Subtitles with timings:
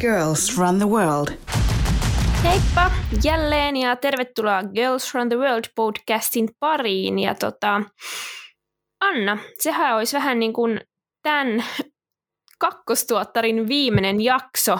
[0.00, 1.28] Girls Run the World.
[2.44, 2.90] Heippa
[3.24, 7.18] jälleen ja tervetuloa Girls Run the World podcastin pariin.
[7.18, 7.82] Ja tota,
[9.00, 10.80] Anna, sehän olisi vähän niin kuin
[11.22, 11.64] tämän
[12.58, 14.78] kakkostuottarin viimeinen jakso.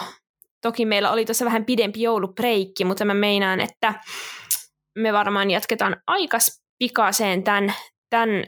[0.61, 3.93] Toki meillä oli tuossa vähän pidempi joulupreikki, mutta mä meinaan, että
[4.97, 7.73] me varmaan jatketaan aikas pikaiseen tämän,
[8.09, 8.43] tämän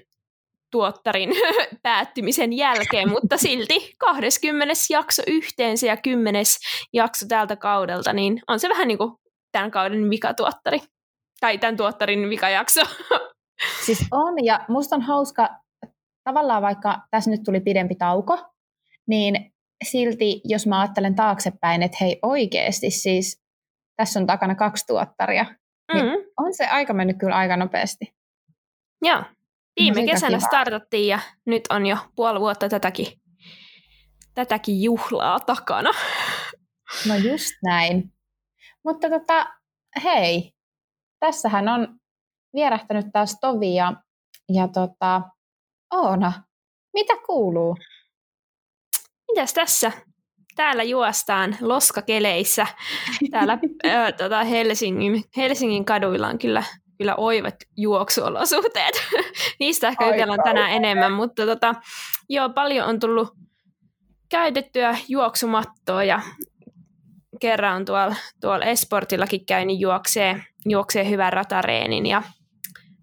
[0.71, 1.29] tuottarin
[1.83, 4.73] päättymisen jälkeen, mutta silti 20.
[4.89, 6.43] jakso yhteensä ja 10.
[6.93, 9.11] jakso tältä kaudelta, niin on se vähän niin kuin
[9.51, 10.79] tämän kauden vikatuottari.
[11.39, 12.81] Tai tämän tuottarin vikajakso.
[13.85, 15.49] Siis on, ja musta on hauska,
[16.23, 18.37] tavallaan vaikka tässä nyt tuli pidempi tauko,
[19.07, 23.41] niin silti jos mä ajattelen taaksepäin, että hei oikeasti siis
[23.95, 25.45] tässä on takana kaksi tuottaria,
[25.93, 26.23] niin mm-hmm.
[26.37, 28.13] on se aika mennyt kyllä aika nopeasti.
[29.01, 29.23] Joo,
[29.79, 33.07] Viime kesänä startattiin ja nyt on jo puoli vuotta tätäkin,
[34.33, 35.91] tätäkin juhlaa takana.
[37.07, 38.13] No just näin.
[38.83, 39.45] Mutta tota,
[40.03, 40.53] hei,
[41.19, 41.99] tässähän on
[42.55, 43.93] vierähtänyt taas Tovi ja,
[44.53, 45.21] ja tota,
[45.93, 46.43] Oona,
[46.93, 47.77] mitä kuuluu?
[49.31, 49.91] Mitäs tässä?
[50.55, 52.67] Täällä juostaan loskakeleissä.
[53.31, 56.63] Täällä ää, tota Helsingin, Helsingin kaduilla on kyllä
[56.99, 58.95] kyllä oivat juoksuolosuhteet.
[59.59, 61.75] Niistä ehkä jutellaan tänään enemmän, mutta tota,
[62.29, 63.27] joo, paljon on tullut
[64.29, 66.21] käytettyä juoksumattoa ja
[67.41, 72.23] kerran on tuolla, tuolla Esportillakin käynyt juoksee, juoksee hyvän ratareenin ja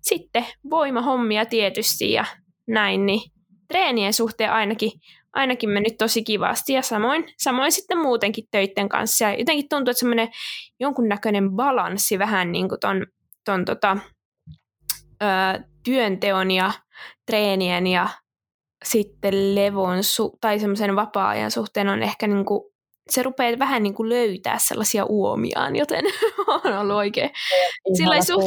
[0.02, 2.24] sitten voimahommia tietysti ja
[2.66, 3.30] näin, niin
[3.68, 4.90] treenien suhteen ainakin,
[5.32, 9.24] ainakin mennyt tosi kivasti ja samoin, samoin sitten muutenkin töiden kanssa.
[9.24, 10.28] Ja jotenkin tuntuu, että semmoinen
[10.80, 13.06] jonkunnäköinen balanssi vähän niin kuin ton
[13.46, 13.96] ton tota,
[15.22, 15.26] ö,
[15.84, 16.72] työnteon ja
[17.26, 18.08] treenien ja
[18.84, 22.72] sitten levon su- tai semmoisen vapaa-ajan suhteen on ehkä niinku,
[23.10, 26.04] se rupeaa vähän niinku löytää sellaisia uomiaan, joten
[26.64, 27.30] on ollut oikein
[27.96, 28.46] sillä suht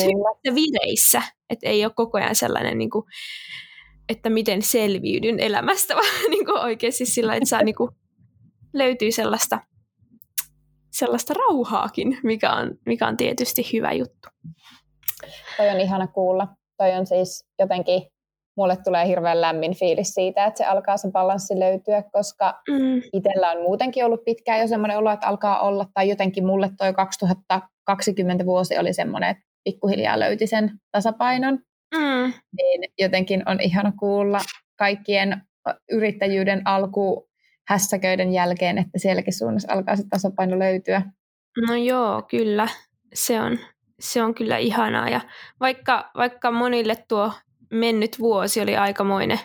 [0.56, 3.06] vireissä, että ei ole koko ajan sellainen niinku,
[4.10, 7.90] että miten selviydyn elämästä, vaan niinku oikeasti sillä, että saa niinku,
[8.74, 9.60] löytyy sellaista,
[10.92, 14.30] sellaista rauhaakin, mikä on, mikä on tietysti hyvä juttu
[15.58, 16.48] toi on ihana kuulla.
[16.78, 18.02] Toi on siis jotenkin,
[18.58, 23.02] mulle tulee hirveän lämmin fiilis siitä, että se alkaa se balanssi löytyä, koska mm.
[23.14, 26.94] itsellä on muutenkin ollut pitkään jo semmoinen olo, että alkaa olla, tai jotenkin mulle toi
[26.94, 31.60] 2020 vuosi oli semmoinen, että pikkuhiljaa löyti sen tasapainon.
[31.96, 32.34] Mm.
[32.58, 34.40] Niin jotenkin on ihana kuulla
[34.78, 35.42] kaikkien
[35.92, 37.30] yrittäjyyden alku
[37.68, 41.02] hässäköiden jälkeen, että sielläkin suunnassa alkaa se tasapaino löytyä.
[41.68, 42.68] No joo, kyllä.
[43.14, 43.60] Se on,
[44.00, 45.10] se on kyllä ihanaa.
[45.10, 45.22] Ja
[45.60, 47.32] vaikka, vaikka monille tuo
[47.72, 49.40] mennyt vuosi oli aikamoinen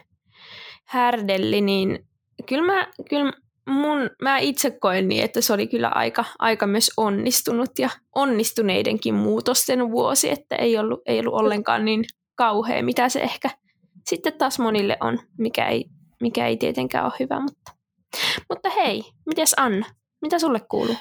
[0.85, 2.07] härdelli, niin
[2.47, 3.33] kyllä mä, kyllä
[3.69, 9.15] mun, mä itse koen niin, että se oli kyllä aika, aika myös onnistunut ja onnistuneidenkin
[9.15, 12.05] muutosten vuosi, että ei ollut, ei ollut ollenkaan niin
[12.35, 13.51] kauhea, mitä se ehkä
[14.07, 15.85] sitten taas monille on, mikä ei,
[16.23, 17.41] mikä ei tietenkään ole hyvä.
[17.41, 17.73] Mutta,
[18.49, 19.87] mutta hei, mites Anna,
[20.23, 20.97] mitä sulle kuuluu?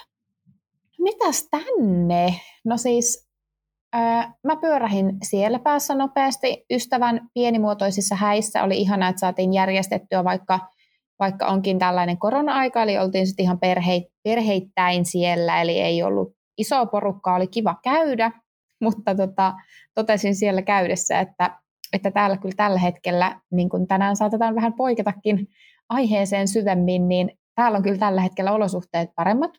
[0.99, 2.39] Mitäs tänne?
[2.65, 3.29] No siis
[4.43, 6.65] Mä pyörähin siellä päässä nopeasti.
[6.71, 10.59] Ystävän pienimuotoisissa häissä oli ihana, että saatiin järjestettyä, vaikka,
[11.19, 16.85] vaikka onkin tällainen korona-aika, eli oltiin sitten ihan perheit, perheittäin siellä, eli ei ollut iso
[16.85, 18.31] porukka, oli kiva käydä,
[18.81, 19.53] mutta tota,
[19.95, 21.59] totesin siellä käydessä, että,
[21.93, 25.47] että täällä kyllä tällä hetkellä, niin kuin tänään saatetaan vähän poiketakin
[25.89, 29.51] aiheeseen syvemmin, niin täällä on kyllä tällä hetkellä olosuhteet paremmat.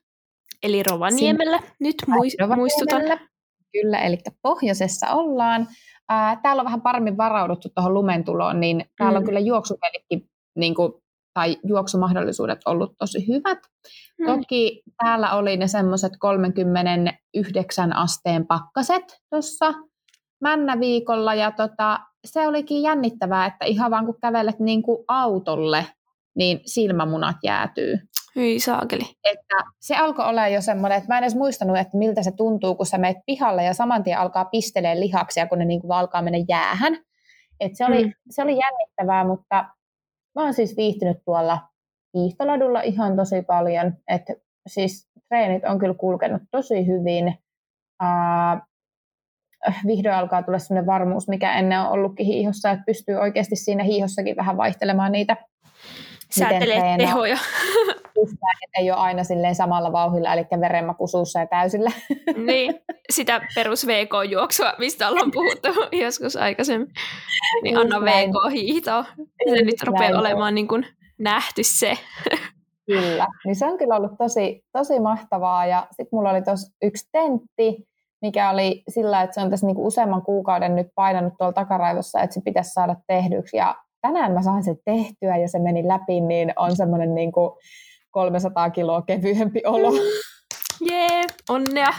[0.62, 3.02] Eli Rovaniemellä, Siin, nyt muist- muistutan.
[3.82, 5.68] Kyllä, eli pohjoisessa ollaan.
[6.08, 9.22] Ää, täällä on vähän paremmin varauduttu tuohon lumentuloon, niin täällä mm.
[9.22, 10.92] on kyllä juoksupelikin niin kuin,
[11.34, 13.58] tai juoksumahdollisuudet ollut tosi hyvät.
[14.18, 14.26] Mm.
[14.26, 19.74] Toki täällä oli ne semmoiset 39 asteen pakkaset tuossa
[20.40, 25.86] männäviikolla, ja tota, se olikin jännittävää, että ihan vaan kun kävelet niin kuin autolle,
[26.36, 27.98] niin silmämunat jäätyy.
[28.36, 29.02] Hyi saakeli.
[29.24, 32.74] Että se alkoi olla jo semmoinen, että mä en edes muistanut, että miltä se tuntuu,
[32.74, 36.22] kun sä meet pihalle ja saman tien alkaa pistelee lihaksia, kun ne niin kuin alkaa
[36.22, 36.96] mennä jäähän.
[37.60, 38.12] Et se, oli, mm.
[38.30, 39.64] se oli jännittävää, mutta
[40.34, 41.58] mä oon siis viihtynyt tuolla
[42.14, 43.92] hiihtoladulla ihan tosi paljon.
[44.08, 44.34] Että
[44.66, 47.38] siis treenit on kyllä kulkenut tosi hyvin.
[48.02, 48.60] Uh,
[49.86, 54.36] vihdoin alkaa tulla sellainen varmuus, mikä ennen on ollutkin hiihossa, että pystyy oikeasti siinä hiihossakin
[54.36, 55.36] vähän vaihtelemaan niitä.
[56.30, 57.36] Säätelee tehoja.
[58.22, 61.90] että ei ole aina silleen samalla vauhilla, eli verenmaku suussa ja täysillä.
[62.46, 62.74] Niin,
[63.10, 65.68] sitä perus VK-juoksua, mistä ollaan puhuttu
[66.04, 66.88] joskus aikaisemmin.
[67.62, 69.04] Niin anna VK-hiihtoa.
[69.48, 70.86] Se nyt rupeaa olemaan niin kuin
[71.18, 71.98] nähty se.
[72.86, 75.66] Kyllä, niin se on kyllä ollut tosi, tosi mahtavaa.
[75.66, 77.76] Ja sitten mulla oli tuossa yksi tentti,
[78.22, 82.34] mikä oli sillä, että se on tässä niinku useamman kuukauden nyt painanut tuolla takaraivossa, että
[82.34, 83.56] se pitäisi saada tehdyksi.
[83.56, 87.58] Ja tänään mä sain sen tehtyä ja se meni läpi, niin on semmoinen niinku
[88.14, 89.92] 300 kiloa kevyempi olo.
[90.90, 91.94] Jee, yeah, onnea!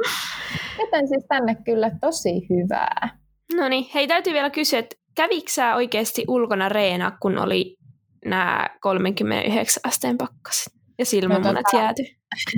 [0.80, 3.18] Joten siis tänne kyllä tosi hyvää.
[3.54, 7.76] No niin, hei täytyy vielä kysyä, että kävikö sä oikeasti ulkona reena, kun oli
[8.24, 12.02] nämä 39 asteen pakkaset ja silmämunat no, tota, jääty?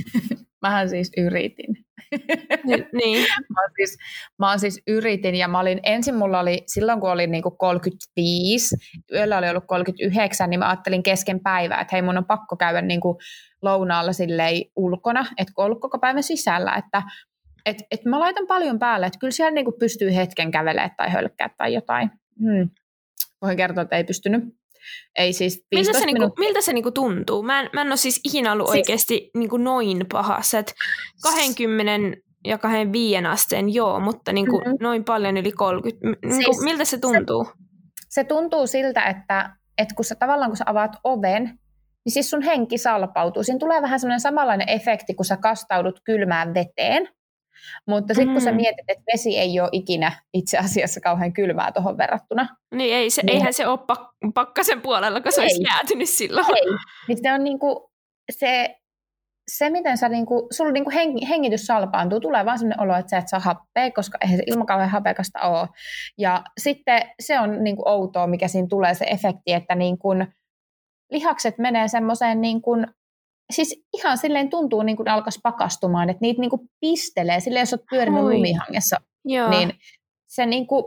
[0.63, 1.77] Mähän siis yritin.
[3.03, 3.27] niin.
[3.49, 3.99] mä, siis,
[4.39, 8.77] mä siis yritin ja mä olin, ensin mulla oli, silloin kun olin niinku 35,
[9.13, 12.83] yöllä oli ollut 39, niin mä ajattelin kesken päivää, että hei mun on pakko käydä
[12.83, 13.19] niinku
[13.63, 17.03] lounaalla silleen ulkona, että kun ollut koko päivän sisällä, että
[17.67, 21.51] et, et mä laitan paljon päälle, että kyllä siellä niinku pystyy hetken kävelemään tai hölkkää
[21.59, 22.11] tai jotain.
[22.41, 22.71] Hmm.
[23.43, 24.62] Voin kertoa, että ei pystynyt.
[25.19, 27.43] Ei siis miltä se, niinku, miltä se niinku tuntuu?
[27.43, 28.79] Mä en, mä en ole siis ikinä ollut siis...
[28.79, 30.59] oikeasti niinku noin pahassa.
[30.59, 30.75] Et
[31.23, 34.77] 20 ja 25 asteen joo, mutta niinku mm-hmm.
[34.81, 36.07] noin paljon yli 30.
[36.27, 37.45] Niinku, siis, miltä se tuntuu?
[37.45, 37.53] Se,
[38.09, 41.59] se tuntuu siltä, että, että kun sä tavallaan kun sä avaat oven,
[42.05, 43.43] niin siis sun henki salpautuu.
[43.43, 47.09] Siinä tulee vähän semmoinen samanlainen efekti, kun sä kastaudut kylmään veteen.
[47.89, 48.33] Mutta sitten mm.
[48.33, 48.57] kun sä mm.
[48.57, 52.49] mietit, että vesi ei ole ikinä itse asiassa kauhean kylmää tuohon verrattuna.
[52.75, 53.35] Niin, ei se, niin.
[53.35, 55.45] eihän se ole pak- pakkasen puolella, kun se ei.
[55.45, 56.47] olisi jäätynyt silloin.
[56.57, 56.77] Ei.
[57.09, 57.93] Niin se on niinku,
[58.31, 58.77] se,
[59.51, 63.19] se, miten sä niinku, sulla niinku heng, hengitys salpaantuu, tulee vaan sellainen olo, että sä
[63.19, 65.69] et saa happea, koska eihän se ilma kauhean hapekasta ole.
[66.19, 70.09] Ja sitten se on niinku outoa, mikä siinä tulee se efekti, että niinku,
[71.11, 72.87] lihakset menee semmoiseen niin kuin
[73.53, 77.73] siis ihan silleen tuntuu niin kuin alkaisi pakastumaan, että niitä niin kuin pistelee, silleen jos
[77.73, 78.35] olet pyörinyt Oi.
[78.35, 79.51] lumihangessa, Joo.
[79.51, 79.73] niin
[80.29, 80.85] se niin kuin,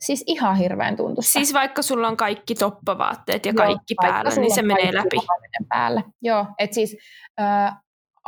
[0.00, 1.22] siis ihan hirveän tuntuu.
[1.22, 5.16] Siis vaikka sulla on kaikki toppavaatteet ja Joo, kaikki päällä, niin se menee läpi.
[5.68, 6.02] Päällä.
[6.22, 6.96] Joo, että siis
[7.40, 7.66] äh,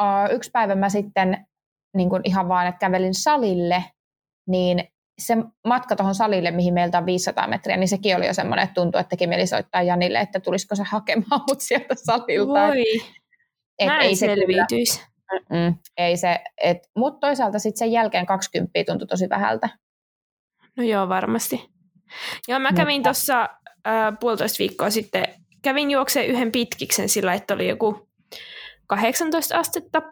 [0.00, 1.46] äh, yksi päivä mä sitten
[1.96, 3.84] niin kuin ihan vaan, että kävelin salille,
[4.48, 4.84] niin
[5.20, 5.36] se
[5.66, 9.00] matka tuohon salille, mihin meiltä on 500 metriä, niin sekin oli jo semmoinen, että tuntui,
[9.00, 12.52] että teki mieli soittaa Janille, että tulisiko se hakemaan mut sieltä salilta.
[12.52, 12.80] Voi.
[12.80, 13.21] Et
[13.86, 15.02] Näin ei selviytyisi.
[15.82, 19.68] Se ei se, et, mutta toisaalta sitten sen jälkeen 20 tuntui tosi vähältä.
[20.76, 21.70] No joo, varmasti.
[22.48, 23.08] Joo, mä kävin mutta...
[23.08, 23.42] tuossa
[23.86, 25.24] äh, puolitoista viikkoa sitten,
[25.62, 28.08] kävin juokseen yhden pitkiksen sillä, että oli joku
[28.86, 30.02] 18 astetta.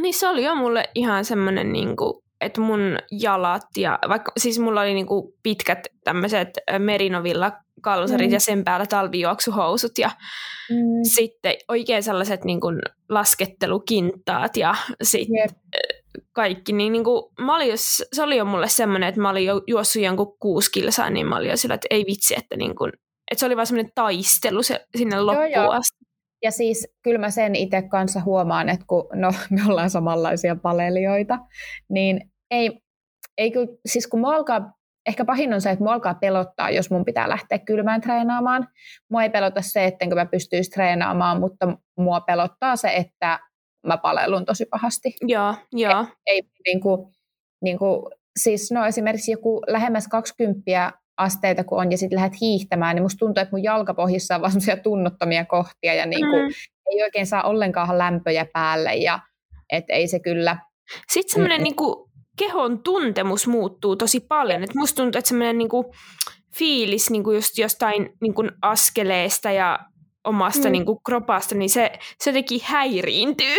[0.00, 4.58] Niin se oli jo mulle ihan semmoinen niin kuin, että mun jalat ja vaikka siis
[4.58, 6.48] mulla oli niinku pitkät tämmöiset
[6.78, 8.32] merinovilla kalsarit mm.
[8.32, 10.10] ja sen päällä talvijuoksuhousut ja
[10.70, 10.76] mm.
[11.02, 12.68] sitten oikein sellaiset niinku
[13.08, 15.50] laskettelukintaat ja sitten yep.
[16.32, 16.72] kaikki.
[16.72, 17.72] Niin niinku, mä olin,
[18.12, 21.36] se oli jo mulle semmoinen, että mä olin jo juossut jonkun kuusi kilsaa, niin mä
[21.36, 22.86] olin jo sillä, että ei vitsi, että, niinku,
[23.30, 25.72] että se oli vaan semmoinen taistelu se, sinne loppuun joo, joo.
[25.72, 26.09] asti.
[26.42, 31.38] Ja siis kyllä mä sen itse kanssa huomaan, että kun no, me ollaan samanlaisia palelijoita,
[31.88, 32.80] niin ei,
[33.38, 34.72] ei kyllä, siis kun mua alkaa,
[35.08, 38.68] ehkä pahin on se, että mua alkaa pelottaa, jos mun pitää lähteä kylmään treenaamaan.
[39.10, 43.38] Mua ei pelota se, ettenkö mä pystyisi treenaamaan, mutta mua pelottaa se, että
[43.86, 45.14] mä palelun tosi pahasti.
[45.20, 46.06] Joo, joo.
[46.26, 47.12] Ei, ei niin kuin,
[47.62, 48.02] niin kuin,
[48.38, 53.18] siis no esimerkiksi joku lähemmäs 20 asteita kun on ja sitten lähdet hiihtämään, niin musta
[53.18, 56.50] tuntuu, että mun jalkapohjissa on vaan semmoisia tunnottomia kohtia ja niin kuin, mm.
[56.90, 59.18] ei oikein saa ollenkaan lämpöjä päälle ja
[59.72, 60.56] et ei se kyllä.
[61.12, 61.64] Sitten semmoinen mm.
[61.64, 64.62] niin kuin, kehon tuntemus muuttuu tosi paljon.
[64.62, 65.94] Et musta tuntuu, että semmoinen niinku
[66.56, 69.78] fiilis niinku just jostain niinku askeleesta ja
[70.24, 70.72] omasta mm.
[70.72, 73.56] niinku kropasta, niin se, se jotenkin häiriintyy.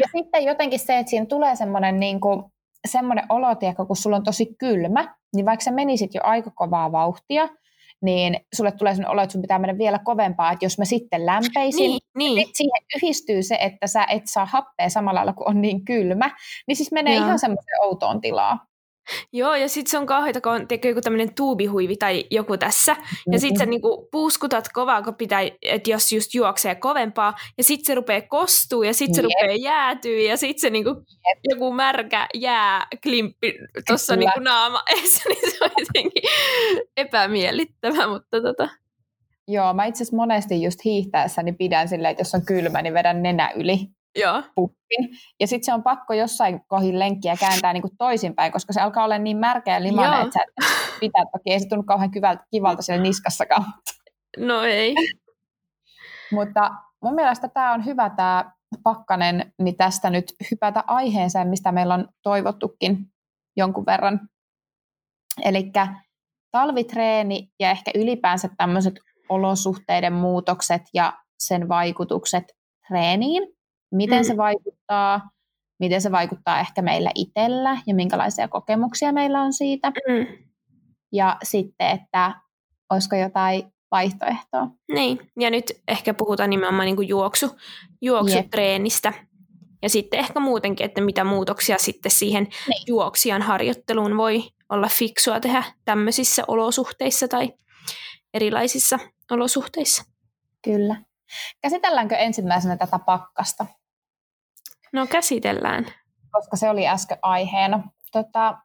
[0.00, 2.50] ja sitten jotenkin se, että siinä tulee semmoinen niinku,
[2.88, 3.46] semmoinen olo,
[3.86, 7.48] kun sulla on tosi kylmä, niin vaikka sä menisit jo aika kovaa vauhtia,
[8.02, 11.26] niin sulle tulee sellainen olo, että sun pitää mennä vielä kovempaa, että jos mä sitten
[11.26, 12.34] lämpeisin, niin, niin.
[12.34, 16.30] niin siihen yhdistyy se, että sä et saa happea samalla lailla, kun on niin kylmä,
[16.66, 17.24] niin siis menee Joo.
[17.24, 18.66] ihan semmoiseen outoon tilaa.
[19.32, 22.96] Joo, ja sitten se on kauheita, kun on joku tämmöinen tuubihuivi tai joku tässä,
[23.32, 27.86] ja sitten sä niinku puuskutat kovaa, kun pitää, että jos just juoksee kovempaa, ja sitten
[27.86, 29.30] se rupeaa kostuu, ja sitten se yep.
[29.30, 31.38] rupeaa jäätyä, ja sitten se niinku, yep.
[31.44, 33.54] joku märkä jää klimppi
[33.86, 36.22] tuossa niinku naama eessä, niin se on jotenkin
[36.96, 38.68] epämiellyttävä, mutta tota.
[39.48, 43.22] Joo, mä itse asiassa monesti just hiihtäessäni pidän silleen, että jos on kylmä, niin vedän
[43.22, 43.78] nenä yli.
[44.16, 44.42] Joo.
[44.54, 45.08] puppin.
[45.40, 49.04] Ja sitten se on pakko jossain kohin lenkkiä kääntää niin kuin toisinpäin, koska se alkaa
[49.04, 51.52] olla niin märkä ja limainen, että sä pitää toki.
[51.52, 53.64] Ei se tunnu kauhean kivalta, kivalta siellä niskassakaan.
[54.38, 54.94] No ei.
[56.32, 56.70] Mutta
[57.02, 58.52] mun mielestä tämä on hyvä tämä
[58.82, 62.98] pakkanen, niin tästä nyt hypätä aiheeseen, mistä meillä on toivottukin
[63.56, 64.20] jonkun verran.
[65.44, 65.72] Eli
[66.50, 68.94] talvitreeni ja ehkä ylipäänsä tämmöiset
[69.28, 72.44] olosuhteiden muutokset ja sen vaikutukset
[72.88, 73.42] treeniin,
[73.96, 74.24] miten mm.
[74.24, 75.30] se vaikuttaa,
[75.80, 79.90] miten se vaikuttaa ehkä meillä itsellä ja minkälaisia kokemuksia meillä on siitä.
[79.90, 80.26] Mm.
[81.12, 82.34] Ja sitten, että
[82.90, 84.68] olisiko jotain vaihtoehtoa.
[84.94, 87.50] Niin, ja nyt ehkä puhutaan nimenomaan niin kuin juoksu,
[88.02, 89.12] juoksutreenistä.
[89.16, 89.28] Jep.
[89.82, 92.82] Ja sitten ehkä muutenkin, että mitä muutoksia sitten siihen niin.
[92.86, 97.52] juoksijan harjoitteluun voi olla fiksua tehdä tämmöisissä olosuhteissa tai
[98.34, 98.98] erilaisissa
[99.30, 100.04] olosuhteissa.
[100.62, 100.96] Kyllä.
[101.62, 103.66] Käsitelläänkö ensimmäisenä tätä pakkasta?
[104.94, 105.86] No käsitellään.
[106.30, 107.82] Koska se oli äsken aiheena.
[108.12, 108.58] Tota,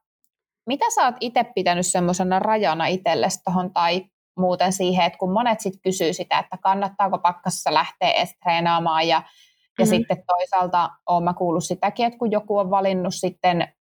[0.68, 4.06] mitä sä oot itse pitänyt semmoisena rajana itsellesi tuohon tai
[4.38, 9.16] muuten siihen, että kun monet sitten kysyy sitä, että kannattaako pakkassa lähteä edes treenaamaan ja,
[9.16, 9.22] ja
[9.86, 9.86] mm-hmm.
[9.86, 13.74] sitten toisaalta olen mä kuullut sitäkin, että kun joku on valinnut sitten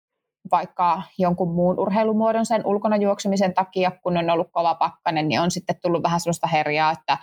[0.51, 5.51] vaikka jonkun muun urheilumuodon sen ulkona juoksemisen takia, kun on ollut kova pakkanen, niin on
[5.51, 7.17] sitten tullut vähän sellaista herjaa, että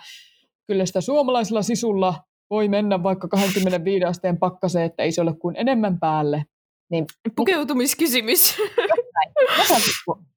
[0.67, 2.13] kyllä sitä suomalaisella sisulla
[2.49, 6.45] voi mennä vaikka 25 asteen pakkaseen, että ei se ole kuin enemmän päälle.
[6.91, 8.57] Niin, Pukeutumiskysymys.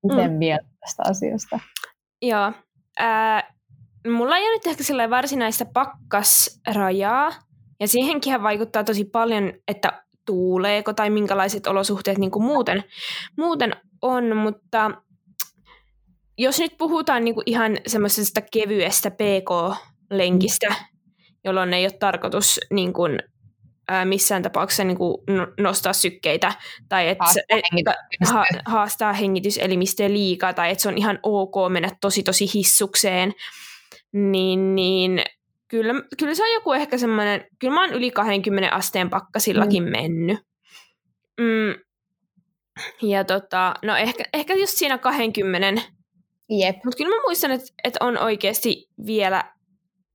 [0.02, 0.36] Miten mm.
[0.36, 1.60] mieltä tästä asiasta?
[2.22, 2.52] Joo.
[2.98, 3.54] Ää,
[4.06, 7.32] mulla ei ole nyt ehkä sellainen varsinaista pakkasrajaa,
[7.80, 12.84] ja siihenkin vaikuttaa tosi paljon, että tuuleeko tai minkälaiset olosuhteet niin kuin muuten,
[13.36, 14.90] muuten on, mutta
[16.38, 20.74] jos nyt puhutaan niin kuin ihan semmoisesta kevyestä PK-lenkistä,
[21.44, 23.18] jolloin ei ole tarkoitus niin kuin,
[23.88, 25.16] ää, missään tapauksessa niin kuin
[25.60, 26.52] nostaa sykkeitä
[26.88, 28.30] tai että haastaa, et, hengitys.
[28.32, 33.32] ha, haastaa hengityselimistöä liikaa tai että se on ihan ok mennä tosi tosi hissukseen,
[34.12, 35.22] niin, niin
[35.68, 39.90] kyllä, kyllä se on joku ehkä semmoinen, kyllä mä oon yli 20 asteen pakkasillakin mm.
[39.90, 40.38] mennyt.
[41.40, 41.74] Mm.
[43.02, 45.82] Ja tota, no ehkä, ehkä just siinä 20.
[46.50, 46.76] Jep.
[46.84, 49.52] Mutta kyllä mä muistan, että, että on oikeasti vielä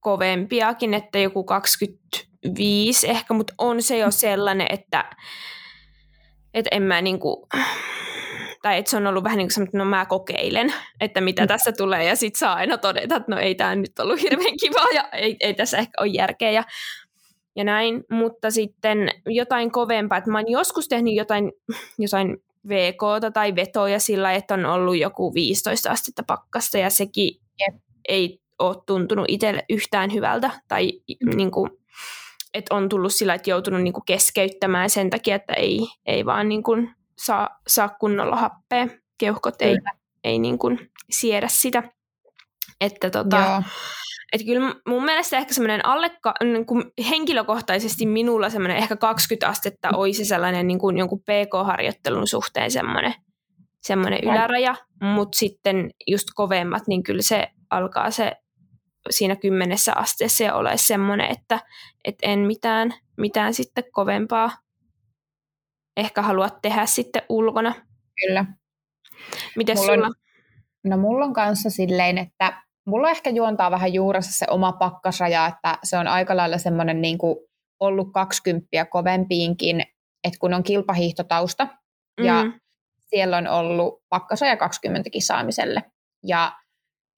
[0.04, 5.06] kovempiakin, että joku 25 ehkä, mutta on se jo sellainen, että,
[6.54, 7.48] että en mä niinku,
[8.62, 11.48] tai että se on ollut vähän niin kuin että no mä kokeilen, että mitä mm.
[11.48, 14.88] tässä tulee, ja sitten saa aina todeta, että no ei tämä nyt ollut hirveän kivaa,
[14.94, 16.64] ja ei, ei tässä ehkä ole järkeä, ja,
[17.56, 21.52] ja näin, mutta sitten jotain kovempaa, että mä oon joskus tehnyt jotain,
[21.98, 27.40] jotain VK tai vetoja sillä, että on ollut joku 15 astetta pakkasta, ja sekin
[28.10, 30.92] ei ole tuntunut itselle yhtään hyvältä, tai
[31.26, 31.36] mm.
[31.36, 31.70] niin kuin,
[32.54, 36.50] että on tullut sillä, että joutunut niin kuin keskeyttämään sen takia, että ei, ei vaan
[36.50, 38.88] niin kuin saa, saa kunnolla happea.
[39.18, 39.78] Keuhkot ei,
[40.24, 41.84] ei niin kuin siedä sitä.
[42.82, 43.64] Että tota,
[44.34, 46.12] että kyllä mun mielestä ehkä semmoinen alle,
[46.44, 52.72] niin kuin henkilökohtaisesti minulla semmoinen ehkä 20 astetta olisi sellainen niin kuin jonkun PK-harjoittelun suhteen
[52.72, 53.14] semmoinen,
[53.82, 58.32] semmoinen yläraja, mutta sitten just kovemmat, niin kyllä se alkaa se
[59.10, 61.60] siinä kymmenessä asteessa ja ole semmoinen, että
[62.06, 64.52] et en mitään, mitään sitten kovempaa
[65.98, 67.74] ehkä haluat tehdä sitten ulkona.
[68.22, 68.46] Kyllä.
[69.56, 70.08] Miten mulla sulla?
[70.08, 70.14] On,
[70.84, 75.78] no mulla on kanssa silleen, että mulla ehkä juontaa vähän juuressa se oma pakkasraja, että
[75.84, 77.36] se on aika lailla semmoinen niin kuin
[77.80, 79.82] ollut kaksikymppiä kovempiinkin,
[80.24, 81.68] että kun on kilpahiihtotausta
[82.20, 82.26] mm.
[82.26, 82.44] ja
[83.00, 85.84] siellä on ollut pakkasaja 20 kisaamiselle.
[86.24, 86.52] Ja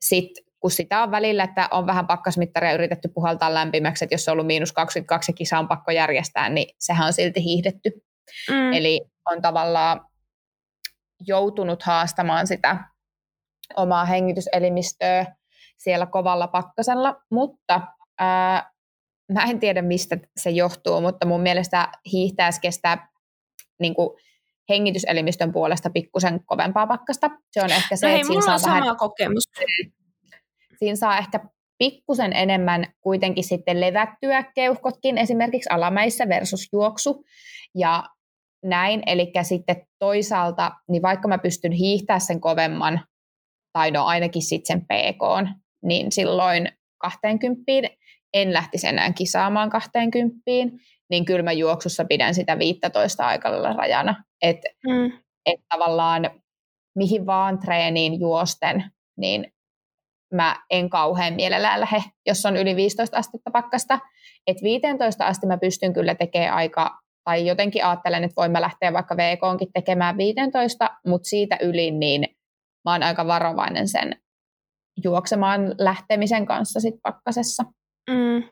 [0.02, 4.32] sitten kun sitä on välillä, että on vähän pakkasmittaria yritetty puhaltaa lämpimäksi, että jos on
[4.32, 7.92] ollut miinus 22 ja kisa on pakko järjestää, niin sehän on silti hiihdetty.
[8.50, 8.74] Mm.
[8.74, 10.08] Eli on tavallaan
[11.28, 12.78] joutunut haastamaan sitä
[13.76, 15.26] omaa hengityselimistöä
[15.78, 17.82] siellä kovalla pakkasella, mutta
[18.20, 18.72] ää,
[19.32, 23.08] mä en tiedä mistä se johtuu, mutta mun mielestä hiihtäessä kestää
[23.80, 24.10] niin kuin,
[24.70, 27.32] hengityselimistön puolesta pikkusen kovempaa pakkasta.
[27.52, 29.44] Se on ehkä se, no hei, että siinä saa sama vähän, kokemus.
[30.80, 31.40] Siinä saa ehkä
[31.78, 37.24] pikkusen enemmän kuitenkin sitten levättyä keuhkotkin esimerkiksi alamäissä versus juoksu.
[37.76, 38.04] Ja
[38.66, 43.02] näin, eli sitten toisaalta, niin vaikka mä pystyn hiihtämään sen kovemman,
[43.74, 47.64] tai no ainakin sitten sen PK, niin silloin 20
[48.34, 50.42] en lähtisi enää kisaamaan 20,
[51.10, 54.24] niin kyllä mä juoksussa pidän sitä 15 aikalla rajana.
[54.42, 55.12] Että mm.
[55.46, 56.30] et tavallaan
[56.96, 58.84] mihin vaan treeniin juosten,
[59.18, 59.54] niin
[60.36, 64.00] mä en kauhean mielellään lähde, jos on yli 15 astetta pakkasta.
[64.48, 68.94] Et 15 asti mä pystyn kyllä tekemään aika tai jotenkin ajattelen, että voin mä lähteä
[68.94, 72.22] vaikka VKonkin tekemään 15, mutta siitä yli niin
[72.86, 74.16] mä oon aika varovainen sen
[75.04, 77.64] juoksemaan lähtemisen kanssa sit pakkasessa.
[78.10, 78.44] Mm.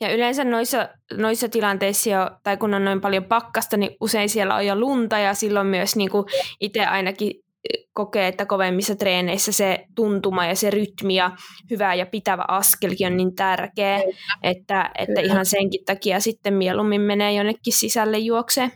[0.00, 4.54] Ja yleensä noissa, noissa tilanteissa, jo, tai kun on noin paljon pakkasta, niin usein siellä
[4.54, 6.26] on jo lunta ja silloin myös niin kuin
[6.60, 7.43] itse ainakin
[7.92, 11.30] kokee, että kovemmissa treeneissä se tuntuma ja se rytmi ja
[11.70, 14.16] hyvä ja pitävä askelkin on niin tärkeä, Kyllä.
[14.42, 18.72] että, että ihan senkin takia sitten mieluummin menee jonnekin sisälle juokseen.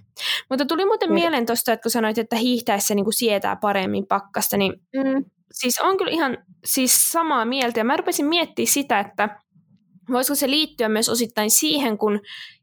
[0.50, 1.20] Mutta tuli muuten Kyllä.
[1.20, 5.24] mieleen tuosta, että kun sanoit, että hiihtäessä niin kuin sietää paremmin pakkasta, niin mm.
[5.52, 7.80] siis on kyllä ihan siis samaa mieltä.
[7.80, 9.28] Ja mä rupesin miettimään sitä, että
[10.12, 12.20] voisiko se liittyä myös osittain siihen, kun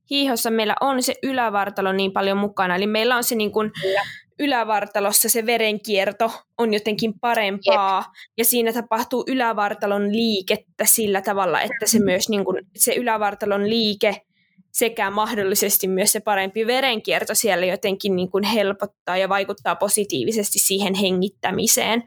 [0.09, 2.75] hiihossa meillä on se ylävartalo niin paljon mukana.
[2.75, 3.71] Eli meillä on se niin kuin
[4.39, 8.13] ylävartalossa se verenkierto on jotenkin parempaa Jep.
[8.37, 14.21] ja siinä tapahtuu ylävartalon liikettä sillä tavalla, että se myös niin kuin, se ylävartalon liike
[14.71, 20.93] sekä mahdollisesti myös se parempi verenkierto siellä jotenkin niin kuin helpottaa ja vaikuttaa positiivisesti siihen
[20.93, 22.03] hengittämiseen.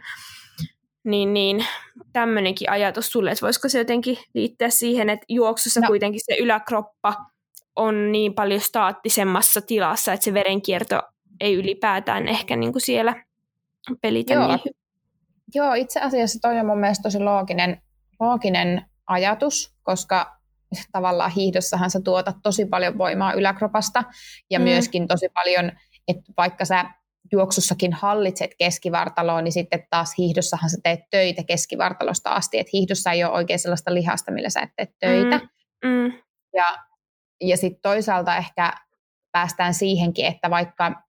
[1.04, 1.66] Niin, niin
[2.12, 5.86] tämmöinenkin ajatus sulle, että voisiko se jotenkin liittyä siihen, että juoksussa no.
[5.86, 7.14] kuitenkin se yläkroppa
[7.76, 11.02] on niin paljon staattisemmassa tilassa, että se verenkierto
[11.40, 13.24] ei ylipäätään ehkä niin kuin siellä
[14.02, 14.46] pelitä Joo.
[14.46, 14.60] niin
[15.54, 17.82] Joo, itse asiassa toi on mun mielestä tosi looginen,
[18.20, 20.38] looginen ajatus, koska
[20.92, 24.04] tavallaan hiihdossahan sä tuotat tosi paljon voimaa yläkropasta
[24.50, 24.62] ja mm.
[24.62, 25.72] myöskin tosi paljon,
[26.08, 26.84] että vaikka sä
[27.32, 33.24] juoksussakin hallitset keskivartaloa, niin sitten taas hiihdossahan sä teet töitä keskivartalosta asti, että hiihdossa ei
[33.24, 35.40] ole oikein sellaista lihasta, millä sä et tee töitä.
[35.84, 35.90] Mm.
[35.90, 36.12] Mm.
[36.54, 36.66] Ja,
[37.40, 38.72] ja sitten toisaalta ehkä
[39.32, 41.02] päästään siihenkin, että vaikka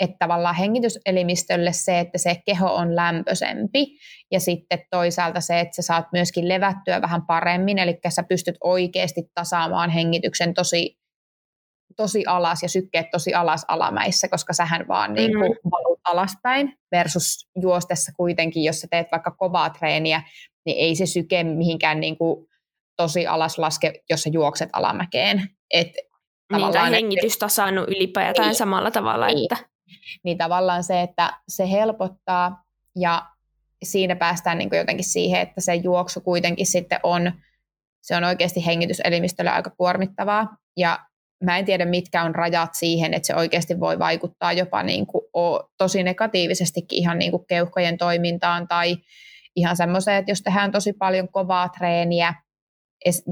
[0.00, 3.86] että tavallaan hengityselimistölle se, että se keho on lämpöisempi
[4.32, 9.22] ja sitten toisaalta se, että sä saat myöskin levättyä vähän paremmin, eli sä pystyt oikeasti
[9.34, 10.98] tasaamaan hengityksen tosi,
[11.96, 15.70] tosi alas ja sykkeet tosi alas alamäissä, koska sähän vaan niin kuin mm.
[15.70, 20.22] valut alaspäin versus juostessa kuitenkin, jos sä teet vaikka kovaa treeniä,
[20.66, 22.46] niin ei se syke mihinkään niin kuin
[22.96, 25.42] tosi alas laske, jos sä juokset alamäkeen.
[25.70, 25.88] Et
[26.52, 29.26] niin, tai hengitys tasannut ylipäätään niin, samalla tavalla.
[29.26, 29.52] Niin.
[29.52, 29.75] Että
[30.22, 32.64] niin tavallaan se, että se helpottaa
[32.96, 33.26] ja
[33.84, 37.32] siinä päästään niin kuin jotenkin siihen, että se juoksu kuitenkin sitten on,
[38.02, 40.56] se on oikeasti hengityselimistölle aika kuormittavaa.
[40.76, 40.98] Ja
[41.44, 45.22] mä en tiedä mitkä on rajat siihen, että se oikeasti voi vaikuttaa jopa niin kuin
[45.78, 48.96] tosi negatiivisestikin ihan niin kuin keuhkojen toimintaan tai
[49.56, 52.34] ihan semmoiseen, että jos tehdään tosi paljon kovaa treeniä,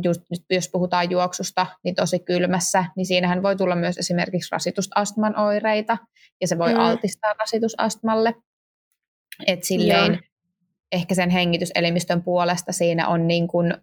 [0.05, 5.99] just, jos puhutaan juoksusta, niin tosi kylmässä, niin siinähän voi tulla myös esimerkiksi rasitusastman oireita,
[6.41, 6.81] ja se voi mm.
[6.81, 8.35] altistaa rasitusastmalle.
[9.47, 10.23] Et silleen Joo.
[10.93, 13.75] ehkä sen hengityselimistön puolesta siinä on niin kuin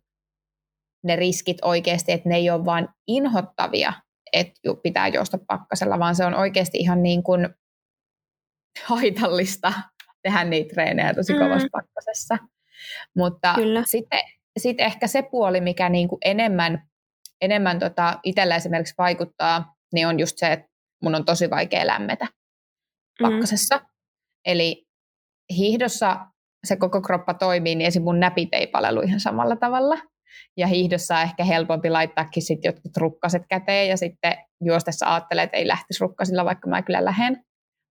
[1.04, 3.94] ne riskit oikeasti, että ne ei ole vain inhottavia,
[4.34, 7.50] että pitää juosta pakkasella, vaan se on oikeasti ihan niin kuin
[8.84, 9.74] haitallista
[10.24, 11.72] tehdä niitä treenejä tosi kovassa mm.
[11.72, 12.38] pakkasessa.
[13.15, 13.84] Mutta Kyllä.
[13.86, 14.20] sitten
[14.60, 16.90] sitten ehkä se puoli, mikä niin kuin enemmän,
[17.42, 20.68] enemmän tota itsellä esimerkiksi vaikuttaa, niin on just se, että
[21.04, 23.30] mun on tosi vaikea lämmetä mm.
[23.30, 23.78] pakkasessa.
[23.78, 23.86] Mm.
[24.46, 24.88] Eli
[25.58, 26.26] hiihdossa
[26.68, 28.04] se koko kroppa toimii, niin esim.
[28.04, 29.98] mun näpit ei palelu ihan samalla tavalla.
[30.58, 35.58] Ja hiihdossa on ehkä helpompi laittaakin sitten jotkut rukkaset käteen ja sitten juostessa ajattelee, että
[35.58, 37.44] ei lähtisi rukkasilla, vaikka mä kyllä lähden.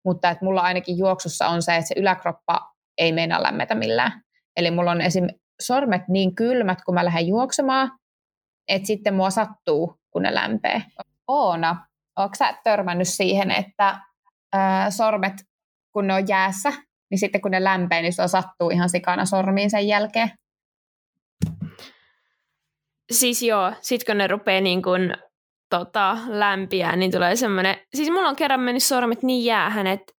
[0.06, 4.22] Mutta että mulla ainakin juoksussa on se, että se yläkroppa ei meinaa lämmetä millään.
[4.58, 5.28] Eli mulla on esim
[5.62, 7.92] sormet niin kylmät, kun mä lähden juoksemaan,
[8.68, 10.84] että sitten mua sattuu, kun ne lämpee.
[11.28, 14.00] Oona, onko sä törmännyt siihen, että
[14.54, 15.34] ää, sormet,
[15.94, 16.74] kun ne on jäässä,
[17.12, 20.32] niin sitten kun ne lämpee, niin se sattuu ihan sikana sormiin sen jälkeen?
[23.12, 25.14] Siis joo, sit kun ne rupeaa niin kun,
[25.70, 27.78] tota, lämpiä, niin tulee semmoinen...
[27.96, 30.14] Siis mulla on kerran mennyt sormet niin jäähän, että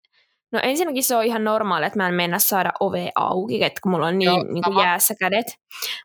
[0.51, 3.91] No ensinnäkin se on ihan normaali, että mä en mennä saada ove auki, että kun
[3.91, 5.45] mulla on niin, Joo, niin kuin jäässä kädet.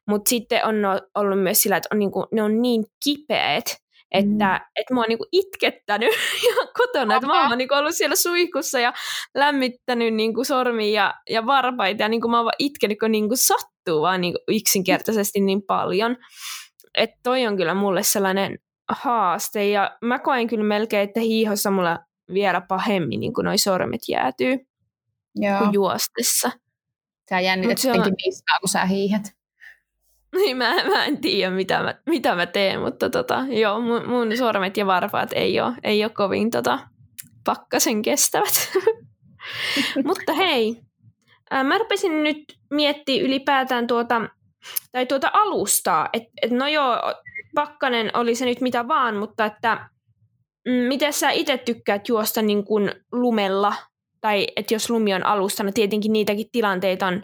[0.09, 0.77] Mutta sitten on
[1.15, 3.77] ollut myös sillä, että on niin kuin, ne on niin kipeät,
[4.11, 4.71] että, mm.
[4.77, 6.09] että mua on niin kuin itkettänyt
[6.49, 7.15] ihan kotona.
[7.15, 8.93] Että mä oon niin kuin ollut siellä suihkussa ja
[9.35, 13.13] lämmittänyt niin kuin sormia ja, ja varpaita ja niin kuin mä oon vaan itkenyt, kun
[13.13, 16.17] niin kuin sattuu vaan niin kuin yksinkertaisesti niin paljon.
[16.95, 21.99] Että toi on kyllä mulle sellainen haaste ja mä koen kyllä melkein, että hiihossa mulla
[22.33, 24.59] vielä pahemmin niin kuin noi sormet jäätyy
[25.35, 25.59] Joo.
[25.59, 26.51] kuin juostessa.
[27.31, 28.13] Sä jännität se on...
[28.27, 29.37] niskaa, kun sä hiihet.
[30.35, 34.37] Niin, mä, mä en tiedä, mitä mä, mitä mä teen, mutta tota, joo, mun, mun
[34.37, 36.79] sormet ja varpaat ei ole, ei ole kovin tota,
[37.45, 38.73] pakkasen kestävät.
[40.07, 40.83] mutta hei,
[41.51, 44.23] ää, mä rupesin nyt miettimään ylipäätään tuota,
[44.93, 46.97] tai tuota alustaa, että et no joo,
[47.55, 49.89] pakkanen oli se nyt mitä vaan, mutta että
[50.67, 53.75] miten sä itse tykkäät juosta niin kuin lumella?
[54.21, 57.23] Tai että jos lumi on alustana, tietenkin niitäkin tilanteita on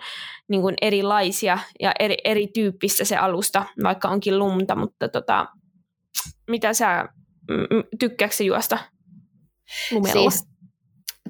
[0.49, 5.47] niin kuin erilaisia ja eri, erityyppistä se alusta, vaikka onkin lumta, mutta tota,
[6.51, 7.09] mitä sä,
[7.99, 8.79] tykkääkö juosta
[9.91, 10.31] lumella?
[10.31, 10.45] Siis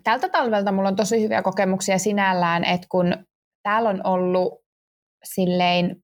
[0.05, 3.15] tältä talvelta mulla on tosi hyviä kokemuksia sinällään, että kun
[3.63, 4.65] täällä on ollut
[5.25, 6.03] silleen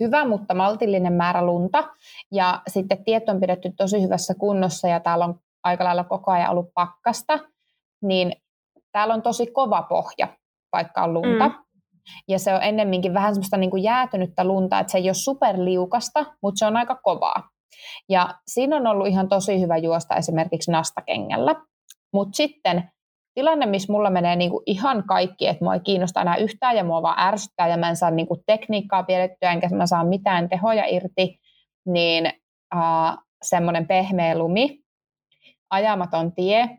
[0.00, 1.84] hyvä, mutta maltillinen määrä lunta,
[2.32, 6.50] ja sitten tiet on pidetty tosi hyvässä kunnossa, ja täällä on aika lailla koko ajan
[6.50, 7.38] ollut pakkasta,
[8.02, 8.32] niin
[8.92, 10.28] täällä on tosi kova pohja,
[10.72, 11.48] vaikka on lunta.
[11.48, 11.54] Mm.
[12.28, 16.26] Ja se on ennemminkin vähän semmoista niin kuin jäätynyttä lunta, että se ei ole superliukasta,
[16.42, 17.48] mutta se on aika kovaa.
[18.08, 21.54] Ja siinä on ollut ihan tosi hyvä juosta esimerkiksi nastakengällä.
[22.12, 22.90] Mutta sitten
[23.34, 27.02] tilanne, missä mulla menee niinku ihan kaikki, että mua ei kiinnosta enää yhtään ja mua
[27.02, 31.40] vaan ärsyttää ja mä en saa niinku tekniikkaa piedettyä enkä mä saa mitään tehoja irti,
[31.86, 32.26] niin
[32.76, 34.78] äh, semmoinen pehmeä lumi,
[35.70, 36.78] ajamaton tie,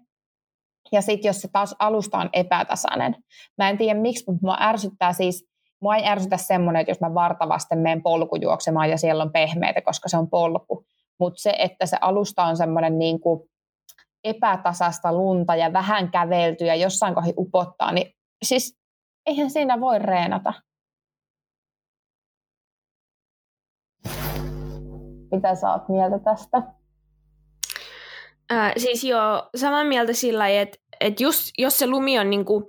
[0.91, 3.15] ja sitten jos se taas alusta on epätasainen.
[3.58, 5.48] Mä en tiedä miksi, mutta mua ärsyttää siis,
[5.82, 10.10] mua ei ärsytä semmoinen, että jos mä vartavasti menen polkujuoksemaan ja siellä on pehmeitä, koska
[10.10, 10.86] se on polku.
[11.20, 13.50] Mutta se, että se alusta on semmoinen niin kuin
[14.26, 18.78] epätasasta lunta ja vähän käveltyä, jossain kohdin upottaa, niin siis
[19.26, 20.54] eihän siinä voi reenata.
[25.32, 26.58] Mitä sä oot mieltä tästä?
[28.52, 32.68] Äh, siis joo, samaa mieltä sillä että, että just jos se lumi on niinku,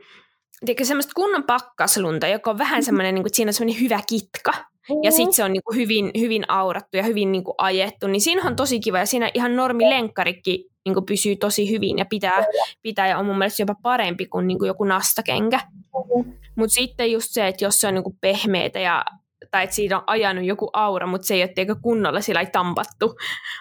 [0.64, 4.53] tiedätkö, semmoista kunnon pakkaslunta, joka on vähän semmoinen, niinku, että siinä on semmoinen hyvä kitka,
[4.53, 5.03] mm-hmm.
[5.03, 8.57] ja sitten se on niinku hyvin, hyvin aurattu ja hyvin niinku ajettu, niin siinä on
[8.57, 12.45] tosi kiva, ja siinä ihan normi lenkkarikin niinku pysyy tosi hyvin, ja pitää,
[12.83, 15.57] pitää ja on mun mielestä jopa parempi kuin niinku joku nastakenkä.
[15.59, 16.33] Mm-hmm.
[16.57, 19.05] Mutta sitten just se, että jos se on niinku pehmeitä ja
[19.51, 23.14] tai että siitä on ajanut joku aura, mutta se ei ole kunnolla sillä tampattu,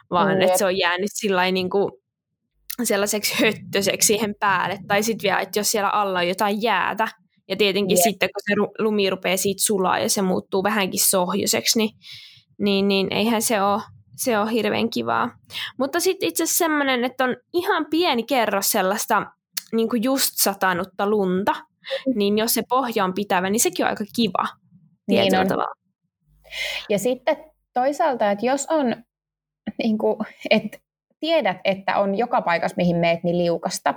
[0.09, 0.41] vaan mm.
[0.41, 1.91] että se on jäänyt sillä niin kuin
[2.83, 4.79] sellaiseksi höttöseksi siihen päälle.
[4.87, 7.07] Tai sitten vielä, että jos siellä alla on jotain jäätä,
[7.47, 8.03] ja tietenkin yeah.
[8.03, 11.91] sitten, kun se lumi rupeaa siitä sulaa ja se muuttuu vähänkin sohjoiseksi, niin,
[12.59, 13.81] niin, niin eihän se ole,
[14.15, 15.37] se ole hirveän kivaa.
[15.79, 19.25] Mutta sitten itse asiassa semmoinen, että on ihan pieni kerros sellaista
[19.73, 22.13] niin kuin just satanutta lunta, mm.
[22.15, 24.47] niin jos se pohja on pitävä, niin sekin on aika kiva
[25.07, 25.47] niin on.
[25.47, 25.75] tavalla.
[26.89, 27.37] Ja sitten
[27.73, 28.95] toisaalta, että jos on,
[29.83, 30.17] niin kuin,
[30.49, 30.77] että
[31.25, 33.93] tiedät, että on joka paikassa, mihin meet, niin liukasta.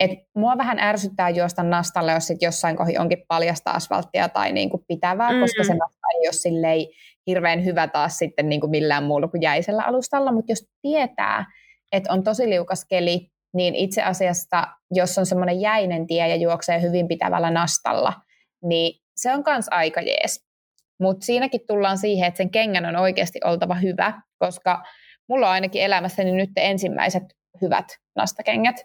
[0.00, 4.84] Et mua vähän ärsyttää juosta nastalle, jos sit jossain kohdin onkin paljasta asfalttia tai niinku
[4.88, 5.40] pitävää, mm-hmm.
[5.40, 6.86] koska se nasta ei ole silleen
[7.26, 10.32] hirveän hyvä taas sitten niinku millään muulla kuin jäisellä alustalla.
[10.32, 11.44] Mutta jos tietää,
[11.92, 16.82] että on tosi liukas keli, niin itse asiassa, jos on semmoinen jäinen tie ja juoksee
[16.82, 18.12] hyvin pitävällä nastalla,
[18.62, 20.46] niin se on myös aika jees.
[21.00, 24.82] Mutta siinäkin tullaan siihen, että sen kengän on oikeasti oltava hyvä, koska
[25.28, 27.22] mulla on ainakin elämässäni nyt ensimmäiset
[27.62, 27.86] hyvät
[28.16, 28.76] nastakengät.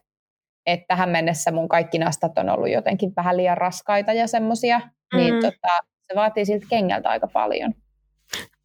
[0.66, 5.18] Että tähän mennessä mun kaikki nastat on ollut jotenkin vähän liian raskaita ja semmosia, mm.
[5.18, 7.74] niin tota, se vaatii siltä kengältä aika paljon.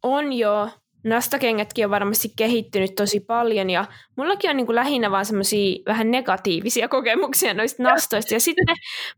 [0.03, 0.69] On joo.
[1.03, 3.85] Nastakengätkin on varmasti kehittynyt tosi paljon ja
[4.17, 8.33] mullakin on niin kuin lähinnä vaan semmoisia vähän negatiivisia kokemuksia noista nastoista.
[8.33, 8.65] Ja sitten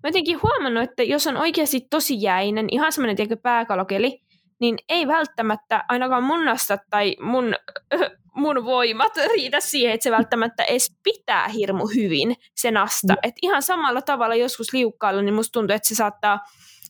[0.03, 4.19] mä jotenkin huomannut, että jos on oikeasti tosi jäinen, ihan semmoinen tiedätkö, pääkalokeli,
[4.59, 7.55] niin ei välttämättä ainakaan mun nastat tai mun
[8.39, 13.13] mun voimat riitä siihen, että se välttämättä edes pitää hirmu hyvin se nasta.
[13.13, 13.19] Mm.
[13.23, 16.39] Et ihan samalla tavalla joskus liukkailla, niin musta tuntuu, että se saattaa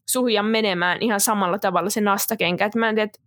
[0.10, 2.66] suhia menemään ihan samalla tavalla se nastakenkä.
[2.66, 3.20] Et mä en tiedä, että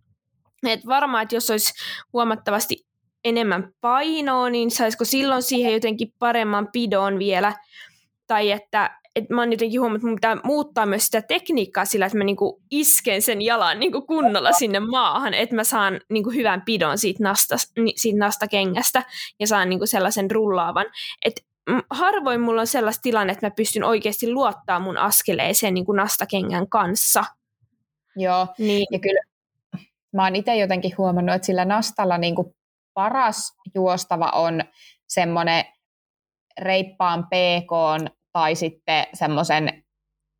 [0.67, 1.73] et varmaan, että jos olisi
[2.13, 2.85] huomattavasti
[3.23, 7.53] enemmän painoa, niin saisiko silloin siihen jotenkin paremman pidon vielä,
[8.27, 12.05] tai että et mä oon jotenkin huomannut, että mun pitää muuttaa myös sitä tekniikkaa sillä,
[12.05, 16.61] että mä niinku isken sen jalan niinku kunnolla sinne maahan, että mä saan niinku hyvän
[16.61, 17.55] pidon siitä, nasta,
[17.95, 19.03] siitä nastakengästä
[19.39, 20.85] ja saan niinku sellaisen rullaavan.
[21.25, 21.45] Et
[21.89, 26.69] harvoin mulla on sellaista tilanne, että mä pystyn oikeasti luottaa mun askeleeseen niin kuin nastakengän
[26.69, 27.25] kanssa.
[28.15, 28.87] Joo, niin.
[28.91, 29.21] ja kyllä
[30.13, 32.55] mä oon itse jotenkin huomannut, että sillä nastalla niin kuin
[32.93, 34.63] paras juostava on
[35.07, 35.65] semmoinen
[36.61, 37.71] reippaan PK
[38.33, 39.83] tai sitten semmoisen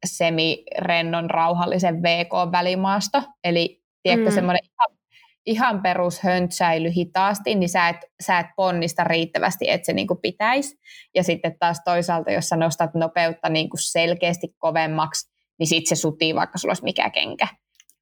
[0.05, 3.23] semirennon rauhallisen VK-välimaasto.
[3.43, 4.35] Eli tiedätkö, mm.
[4.35, 4.99] semmoinen ihan,
[5.45, 10.77] ihan perus höntsäily hitaasti, niin sä et, sä et ponnista riittävästi, että se niinku pitäisi.
[11.15, 16.35] Ja sitten taas toisaalta, jos sä nostat nopeutta niinku selkeästi kovemmaksi, niin sitten se sutii,
[16.35, 17.47] vaikka sulla olisi mikä kenkä.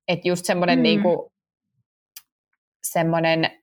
[0.07, 0.83] Että just semmoinen mm.
[0.83, 1.33] niinku,
[2.83, 3.61] semmoinen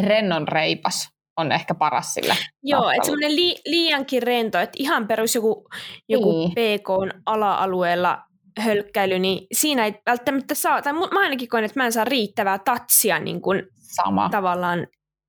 [0.00, 1.08] rennon reipas
[1.40, 2.36] on ehkä paras sillä.
[2.62, 5.68] Joo, että semmoinen li- liiankin rento, että ihan perus joku,
[6.08, 6.50] joku niin.
[6.50, 6.88] PK
[7.26, 8.22] ala-alueella
[8.58, 12.58] hölkkäily, niin siinä ei välttämättä saa, tai mä ainakin koen, että mä en saa riittävää
[12.58, 14.28] tatsia niin kuin Sama.
[14.28, 14.86] tavallaan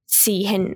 [0.07, 0.75] siihen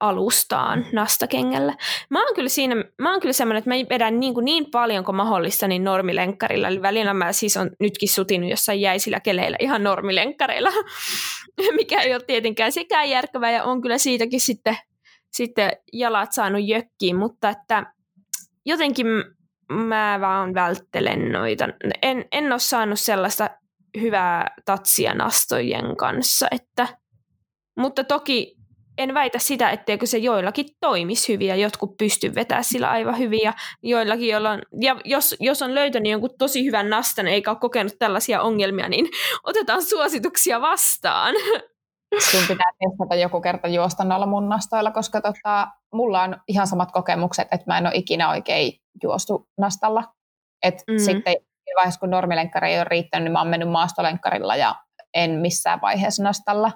[0.00, 1.74] alustaan nastakengällä.
[2.10, 5.04] Mä oon kyllä siinä, mä oon kyllä semmoinen, että mä vedän niin, kuin niin paljon
[5.04, 6.68] kuin mahdollista niin normilenkkarilla.
[6.68, 10.70] Eli välillä mä siis on nytkin sutinut jossain jäisillä keleillä ihan normilenkkareilla,
[11.76, 14.76] mikä ei ole tietenkään sekään järkevää ja on kyllä siitäkin sitten,
[15.32, 17.92] sitten jalat saanut jökkiin, mutta että
[18.66, 19.06] jotenkin
[19.72, 21.68] mä vaan välttelen noita.
[22.02, 23.50] En, en ole saanut sellaista
[24.00, 26.88] hyvää tatsia nastojen kanssa, että,
[27.76, 28.57] mutta toki
[28.98, 33.40] en väitä sitä, etteikö se joillakin toimisi hyvin ja jotkut pysty vetämään sillä aivan hyvin
[33.42, 37.58] ja joillakin, joilla on, ja jos, jos on löytänyt jonkun tosi hyvän nastan eikä ole
[37.58, 39.08] kokenut tällaisia ongelmia, niin
[39.44, 41.34] otetaan suosituksia vastaan.
[42.30, 46.92] Sun pitää testata joku kerta juosta noilla mun nastoilla, koska tota, mulla on ihan samat
[46.92, 50.04] kokemukset, että mä en ole ikinä oikein juostu nastalla.
[50.62, 50.98] Et mm.
[50.98, 51.36] Sitten
[51.76, 54.74] vaiheessa, kun normilenkkari ei ole riittänyt, niin mä oon mennyt maastolenkkarilla ja
[55.14, 56.72] en missään vaiheessa nastalla.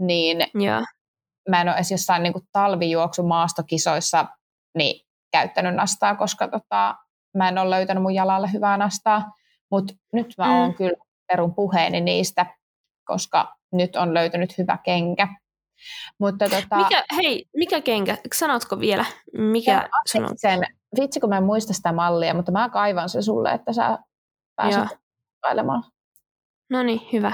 [0.00, 0.84] Niin yeah.
[1.48, 4.26] Mä en ole edes jossain niin talvijuoksu maastokisoissa
[4.76, 6.94] niin käyttänyt nastaa, koska tota,
[7.36, 9.32] mä en ole löytänyt mun jalalle hyvää nastaa.
[9.70, 10.52] Mutta nyt mä mm.
[10.52, 12.46] oon kyllä perun puheeni niistä,
[13.04, 15.28] koska nyt on löytynyt hyvä kenkä.
[16.20, 18.18] Mutta tota, mikä, hei, mikä kenkä?
[18.34, 19.04] Sanotko vielä?
[19.38, 20.30] Mikä sun on?
[20.36, 20.60] Sen,
[21.00, 23.98] vitsi kun mä en muista sitä mallia, mutta mä kaivan se sulle, että sä
[24.56, 24.98] pääset.
[26.70, 27.32] No niin, hyvä.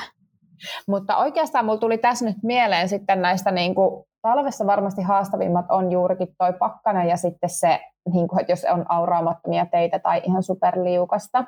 [0.89, 5.93] Mutta oikeastaan mulla tuli tässä nyt mieleen sitten näistä niin kuin, talvessa varmasti haastavimmat on
[5.93, 7.81] juurikin toi pakkana ja sitten se,
[8.13, 11.45] niin kuin, että jos on auraamattomia teitä tai ihan superliukasta,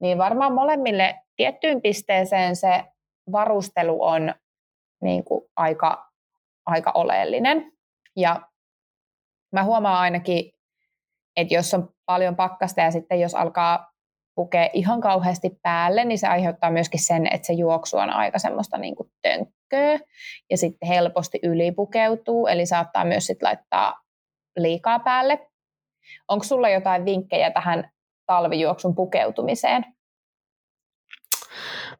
[0.00, 2.84] niin varmaan molemmille tiettyyn pisteeseen se
[3.32, 4.34] varustelu on
[5.02, 6.10] niin kuin aika,
[6.66, 7.72] aika oleellinen.
[8.16, 8.40] Ja
[9.52, 10.50] mä huomaan ainakin,
[11.36, 13.89] että jos on paljon pakkasta ja sitten jos alkaa
[14.40, 18.78] pukea ihan kauheasti päälle, niin se aiheuttaa myöskin sen, että se juoksu on aika semmoista
[18.78, 19.98] niin kuin tönkköä
[20.50, 24.00] ja sitten helposti ylipukeutuu, eli saattaa myös sitten laittaa
[24.56, 25.48] liikaa päälle.
[26.28, 27.90] Onko sulla jotain vinkkejä tähän
[28.26, 29.84] talvijuoksun pukeutumiseen?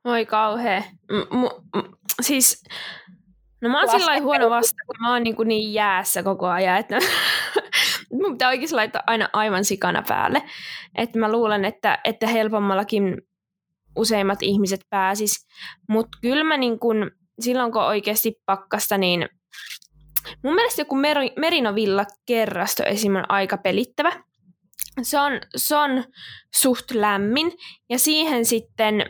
[0.05, 0.83] Oi kauhea.
[1.11, 2.64] M- m- siis,
[3.62, 6.98] no mä oon sillä huono vasta, kun mä oon niin, niin jäässä koko ajan, että
[8.12, 10.42] mun pitää oikeasti laittaa aina aivan sikana päälle.
[10.94, 13.22] Että mä luulen, että, että helpommallakin
[13.96, 15.46] useimmat ihmiset pääsis.
[15.88, 19.28] Mutta kyllä mä niin kun, silloin kun oikeasti pakkasta, niin
[20.44, 23.16] mun mielestä joku mer- Merinovilla kerrasto esim.
[23.16, 24.12] on aika pelittävä.
[25.02, 26.04] Se on, se on
[26.56, 27.52] suht lämmin
[27.90, 29.04] ja siihen sitten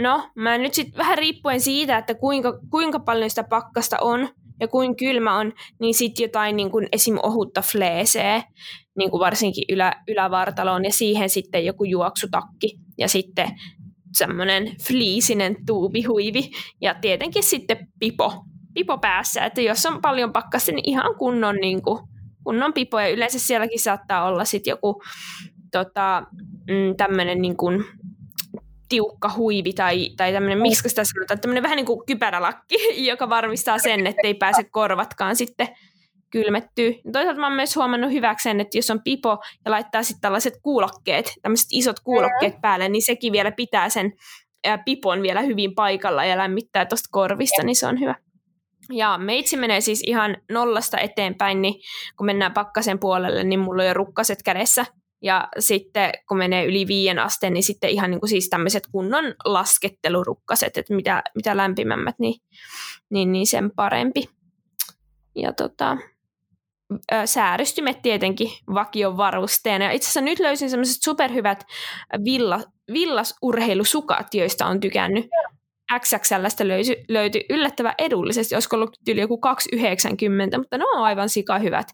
[0.00, 4.28] No, mä nyt sitten vähän riippuen siitä, että kuinka, kuinka paljon sitä pakkasta on
[4.60, 7.18] ja kuin kylmä on, niin sitten jotain niin kuin esim.
[7.22, 8.42] ohutta fleeseä,
[8.98, 13.48] niin kuin varsinkin ylä, ylävartaloon, ja siihen sitten joku juoksutakki, ja sitten
[14.12, 18.32] semmoinen fliisinen tuubihuivi, ja tietenkin sitten pipo,
[18.74, 21.98] pipo päässä, että jos on paljon pakkasta, niin ihan kunnon, niin kuin,
[22.44, 25.02] kunnon pipo, ja yleensä sielläkin saattaa olla sitten joku
[25.72, 26.26] tota,
[26.68, 27.84] mm, tämmöinen niin kuin
[28.88, 32.76] tiukka huivi tai, tai tämmöinen, miksi sitä sanotaan, tämmöinen vähän niin kuin kypärälakki,
[33.10, 35.68] joka varmistaa sen, että ei pääse korvatkaan sitten
[36.30, 36.94] kylmettyy.
[37.12, 41.32] Toisaalta mä oon myös huomannut hyväkseen, että jos on pipo ja laittaa sitten tällaiset kuulokkeet,
[41.42, 42.60] tämmöiset isot kuulokkeet mm.
[42.60, 44.12] päälle, niin sekin vielä pitää sen
[44.84, 48.14] pipon vielä hyvin paikalla ja lämmittää tuosta korvista, niin se on hyvä.
[48.92, 51.74] Ja meitsi menee siis ihan nollasta eteenpäin, niin
[52.16, 54.86] kun mennään pakkasen puolelle, niin mulla on jo rukkaset kädessä
[55.26, 59.24] ja sitten kun menee yli viien asteen, niin sitten ihan niin kuin siis tämmöiset kunnon
[59.44, 62.40] laskettelurukkaset, että mitä, mitä lämpimämmät, niin,
[63.10, 64.28] niin, niin sen parempi.
[65.34, 65.96] Ja tota,
[67.24, 69.84] säärystymet tietenkin vakion varusteena.
[69.84, 71.64] Ja itse asiassa nyt löysin semmoiset superhyvät
[72.24, 72.60] villa,
[72.92, 75.26] villasurheilusukat, joista on tykännyt.
[75.94, 79.40] XXLstä löytyi, löytyi yllättävän edullisesti, olisiko ollut yli joku
[79.74, 81.86] 2,90, mutta ne on aivan sika hyvät.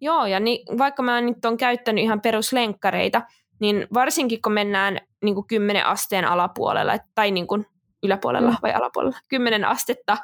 [0.00, 3.22] Joo, ja niin, vaikka mä nyt on käyttänyt ihan peruslenkkareita,
[3.60, 7.66] niin varsinkin kun mennään niin kuin 10 asteen alapuolella, tai niin kuin
[8.02, 8.56] yläpuolella mm.
[8.62, 10.16] vai alapuolella, 10 astetta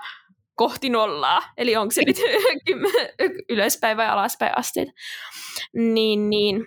[0.54, 2.16] kohti nollaa, eli onko se nyt
[3.50, 4.92] ylöspäin vai alaspäin asteita,
[5.74, 6.66] niin, niin,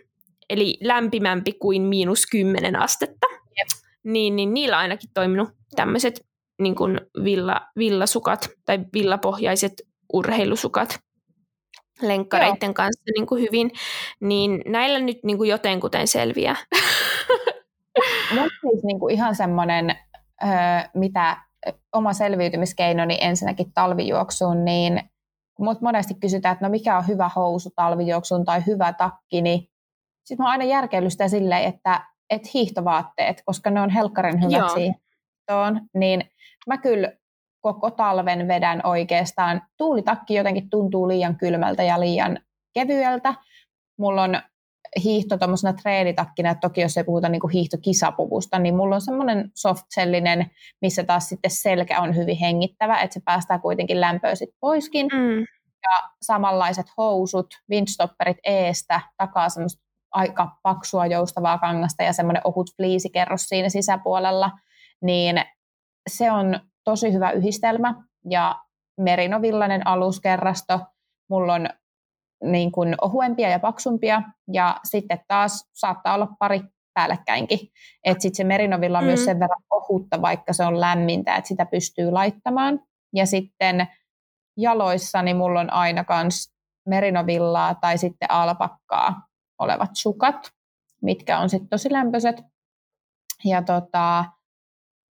[0.50, 3.28] eli lämpimämpi kuin miinus 10 astetta,
[4.04, 6.29] niin, niin niillä on ainakin toiminut tämmöiset
[6.60, 9.74] niin kuin villa, villasukat tai villapohjaiset
[10.14, 11.00] urheilusukat
[12.02, 12.74] lenkkareiden Joo.
[12.74, 13.72] kanssa niin kuin hyvin,
[14.22, 16.56] niin näillä nyt niin kuin jotenkuten selviää.
[18.36, 19.96] Mun siis niin kuin ihan semmoinen,
[20.94, 21.38] mitä
[21.94, 25.02] oma selviytymiskeinoni ensinnäkin talvijuoksuun, niin
[25.56, 29.70] kun monesti kysytään, että no mikä on hyvä housu talvijuoksuun tai hyvä takki, niin
[30.24, 34.70] sitten mä aina järkeillyt sitä silleen, että, että hiihtovaatteet, koska ne on helkkarin hyvät Joo.
[34.70, 34.96] siihen,
[35.94, 36.24] niin
[36.70, 37.12] mä kyllä
[37.62, 39.62] koko talven vedän oikeastaan.
[39.78, 42.40] Tuulitakki jotenkin tuntuu liian kylmältä ja liian
[42.74, 43.34] kevyeltä.
[43.98, 44.42] Mulla on
[45.04, 50.52] hiihto tuommoisena treenitakkina, että toki jos ei puhuta niin hiihtokisapuvusta, niin mulla on semmoinen softsellinen,
[50.82, 55.08] missä taas sitten selkä on hyvin hengittävä, että se päästää kuitenkin lämpöä sitten poiskin.
[55.14, 55.40] Mm.
[55.84, 63.44] Ja samanlaiset housut, windstopperit eestä, takaa semmoista aika paksua joustavaa kangasta ja semmoinen ohut fliisikerros
[63.44, 64.52] siinä sisäpuolella,
[65.02, 65.42] niin
[66.10, 68.56] se on tosi hyvä yhdistelmä ja
[68.98, 70.80] merinovillainen aluskerrasto.
[71.30, 71.70] Mulla on
[72.44, 76.62] niin kuin ohuempia ja paksumpia ja sitten taas saattaa olla pari
[76.94, 77.60] päällekkäinkin.
[78.04, 79.08] Että sitten se merinovilla on mm.
[79.08, 82.80] myös sen verran ohutta, vaikka se on lämmintä, että sitä pystyy laittamaan.
[83.16, 83.88] Ja sitten
[84.58, 86.54] jaloissani mulla on aina kans
[86.88, 89.28] merinovillaa tai sitten alpakkaa
[89.60, 90.52] olevat sukat,
[91.02, 92.42] mitkä on sitten tosi lämpöiset.
[93.46, 94.26] Ja tota,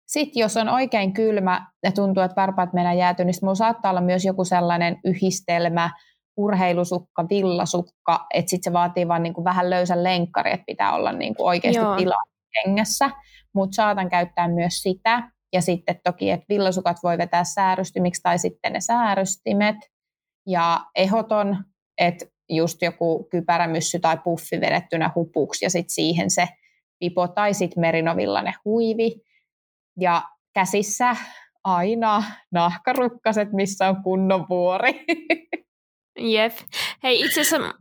[0.05, 4.01] sitten jos on oikein kylmä ja tuntuu, että varpaat mennä jääty, niin mulla saattaa olla
[4.01, 5.89] myös joku sellainen yhdistelmä,
[6.37, 11.45] urheilusukka, villasukka, että sitten se vaatii vaan niinku vähän löysän lenkkari, että pitää olla niinku
[11.45, 11.95] oikeasti Joo.
[11.95, 13.09] tilaa kengässä,
[13.53, 15.31] mutta saatan käyttää myös sitä.
[15.53, 19.75] Ja sitten toki, että villasukat voi vetää säärystymiksi tai sitten ne säärystimet.
[20.47, 21.57] Ja ehoton,
[21.97, 26.47] että just joku kypärämyssy tai puffi vedettynä hupuksi ja sitten siihen se
[26.99, 29.21] pipo tai sitten merinovillainen huivi.
[29.99, 31.15] Ja käsissä
[31.63, 35.05] aina nahkarukkaset, missä on kunnon vuori.
[36.19, 36.53] Jep.
[37.03, 37.73] Hei, itse asiassa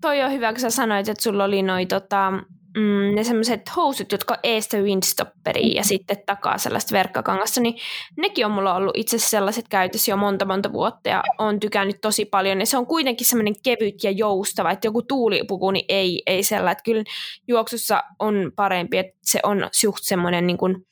[0.00, 2.30] toi on hyvä, kun sä sanoit, että sulla oli noi tota,
[2.76, 7.74] mm, ne semmoiset housut, jotka eestä windstopperiin ja sitten takaa sellaista verkkakangasta, niin
[8.16, 11.96] nekin on mulla ollut itse asiassa sellaiset käytössä jo monta monta vuotta ja on tykännyt
[12.00, 12.60] tosi paljon.
[12.60, 16.72] Ja se on kuitenkin semmoinen kevyt ja joustava, että joku tuulipuku niin ei, ei sellainen.
[16.72, 17.04] Että kyllä
[17.48, 20.86] juoksussa on parempi, että se on suht semmoinen niin kuin,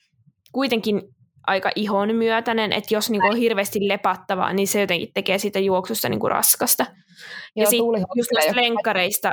[0.55, 1.01] kuitenkin
[1.47, 5.59] aika ihon myötäinen, että jos niin kuin on hirveästi lepattavaa, niin se jotenkin tekee siitä
[5.59, 6.85] juoksusta niin kuin raskasta.
[7.55, 9.31] Ja Joo, sitten just näistä lenkkareista,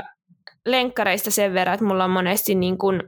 [0.66, 3.02] lenkkareista sen verran, että mulla on monesti niin kuin,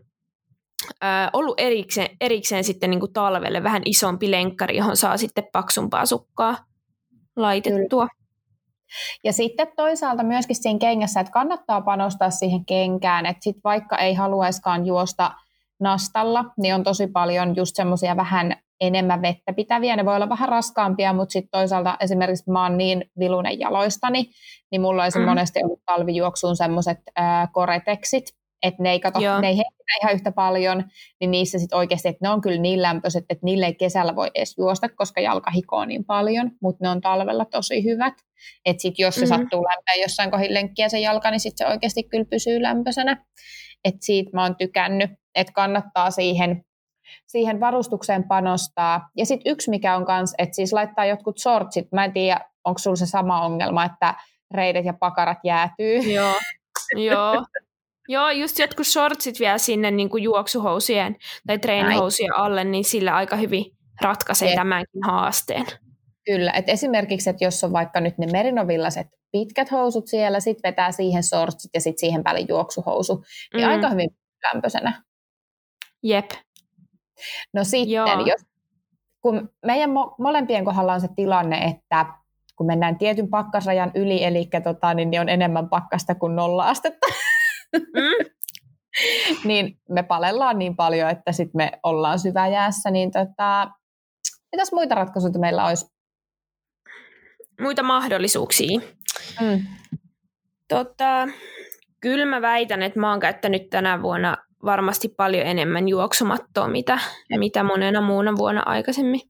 [1.05, 6.07] äh, ollut erikseen, erikseen sitten niin kuin talvelle vähän isompi lenkkari, johon saa sitten paksumpaa
[6.07, 6.57] sukkaa
[7.37, 8.09] laitettua.
[8.09, 8.25] Kyllä.
[9.25, 14.15] Ja sitten toisaalta myöskin siinä kengässä, että kannattaa panostaa siihen kenkään, että sit vaikka ei
[14.15, 15.31] haluaiskaan juosta
[15.81, 19.97] nastalla, niin on tosi paljon just semmoisia vähän enemmän vettä pitäviä.
[19.97, 24.31] Ne voi olla vähän raskaampia, mutta sitten toisaalta esimerkiksi mä oon niin vilunen jaloistani,
[24.71, 25.25] niin mulla olisi mm.
[25.25, 26.99] monesti ollut talvijuoksuun semmoiset
[27.53, 28.25] koreteksit,
[28.63, 30.85] että ne ei, kato, ne ei hengitä ihan yhtä paljon,
[31.21, 34.31] niin niissä sitten oikeasti, että ne on kyllä niin lämpöiset, että niille ei kesällä voi
[34.35, 38.15] edes juosta, koska jalka hikoo niin paljon, mutta ne on talvella tosi hyvät.
[38.65, 39.37] Että sitten jos se mm-hmm.
[39.37, 43.25] sattuu lämpöä jossain kohin lenkkiä se jalka, niin sitten se oikeasti kyllä pysyy lämpöisenä.
[43.85, 46.65] Että siitä mä oon tykännyt, että kannattaa siihen
[47.27, 49.09] siihen varustukseen panostaa.
[49.17, 51.93] Ja sitten yksi, mikä on kans, että siis laittaa jotkut shortsit.
[51.93, 54.15] Mä en tiedä, onko sulla se sama ongelma, että
[54.55, 55.99] reidet ja pakarat jäätyy.
[55.99, 56.35] Joo,
[57.11, 57.45] joo.
[58.09, 61.17] Joo, just jotkut shortsit vielä sinne niin kuin juoksuhousien
[61.47, 63.65] tai treenihousien alle, niin sillä aika hyvin
[64.03, 64.57] ratkaisee Jep.
[64.57, 65.67] tämänkin haasteen.
[66.25, 70.93] Kyllä, että esimerkiksi, että jos on vaikka nyt ne merinovillaset pitkät housut siellä, sitten vetää
[70.93, 73.73] siihen shortsit ja sitten siihen päälle juoksuhousu, niin mm.
[73.73, 74.11] aika hyvin
[74.45, 75.03] lämpöisenä.
[76.03, 76.31] Jep,
[77.53, 78.27] No sitten, Joo.
[78.27, 78.41] jos,
[79.21, 82.07] kun meidän mo- molempien kohdalla on se tilanne, että
[82.57, 87.07] kun mennään tietyn pakkasrajan yli, eli tota, niin, niin on enemmän pakkasta kuin nolla astetta,
[87.73, 88.31] mm.
[89.49, 93.71] niin me palellaan niin paljon, että sitten me ollaan syväjäässä, niin tota,
[94.53, 95.94] mitäs muita ratkaisuja meillä olisi?
[97.61, 98.81] Muita mahdollisuuksia.
[99.41, 99.65] Mm.
[100.69, 101.29] Tota,
[102.01, 106.99] kyllä mä väitän, että mä oon käyttänyt tänä vuonna varmasti paljon enemmän juoksumattoa, mitä,
[107.39, 109.21] mitä monena muuna vuonna aikaisemmin.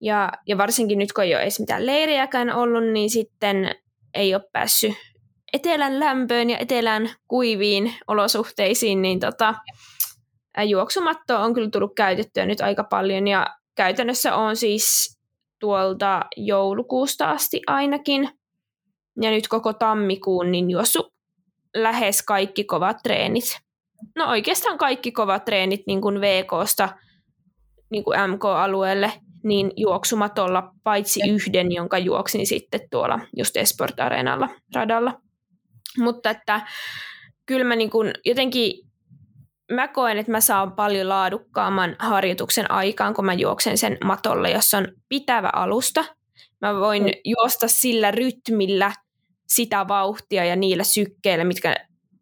[0.00, 3.74] Ja, ja varsinkin nyt, kun ei ole edes mitään leiriäkään ollut, niin sitten
[4.14, 4.94] ei ole päässyt
[5.52, 9.54] etelän lämpöön ja etelän kuiviin olosuhteisiin, niin tota,
[10.66, 13.28] juoksumatto on kyllä tullut käytettyä nyt aika paljon.
[13.28, 15.18] Ja käytännössä on siis
[15.62, 18.28] tuolta joulukuusta asti ainakin,
[19.22, 21.12] ja nyt koko tammikuun, niin juossu
[21.74, 23.62] lähes kaikki kovat treenit
[24.16, 26.88] no oikeastaan kaikki kovat treenit niin kuin VKsta
[27.90, 29.12] niin kuin MK-alueelle,
[29.44, 35.20] niin juoksumatolla paitsi yhden, jonka juoksin sitten tuolla just Esport Areenalla radalla.
[35.98, 36.66] Mutta että
[37.46, 38.91] kyllä mä niin kuin jotenkin
[39.74, 44.78] mä koen, että mä saan paljon laadukkaamman harjoituksen aikaan, kun mä juoksen sen matolla, jossa
[44.78, 46.04] on pitävä alusta.
[46.60, 47.10] Mä voin mm.
[47.24, 48.92] juosta sillä rytmillä
[49.48, 51.76] sitä vauhtia ja niillä sykkeillä, mitkä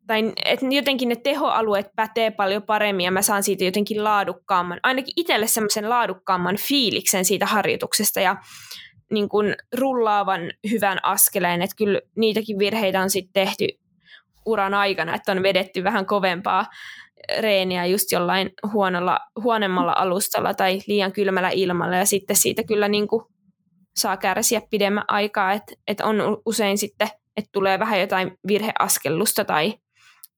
[0.07, 5.15] tai että jotenkin ne tehoalueet pätee paljon paremmin ja mä saan siitä jotenkin laadukkaamman, ainakin
[5.17, 8.37] itselle semmoisen laadukkaamman fiiliksen siitä harjoituksesta ja
[9.11, 13.67] niin kuin rullaavan hyvän askeleen, että kyllä niitäkin virheitä on sitten tehty
[14.47, 16.67] uran aikana, että on vedetty vähän kovempaa
[17.41, 21.97] reeniä just jollain huonolla, huonommalla alustalla tai liian kylmällä ilmalla.
[21.97, 23.25] Ja sitten siitä kyllä niin kuin
[23.97, 26.17] saa kärsiä pidemmän aikaa, että, että on
[26.47, 29.75] usein sitten, että tulee vähän jotain virheaskellusta tai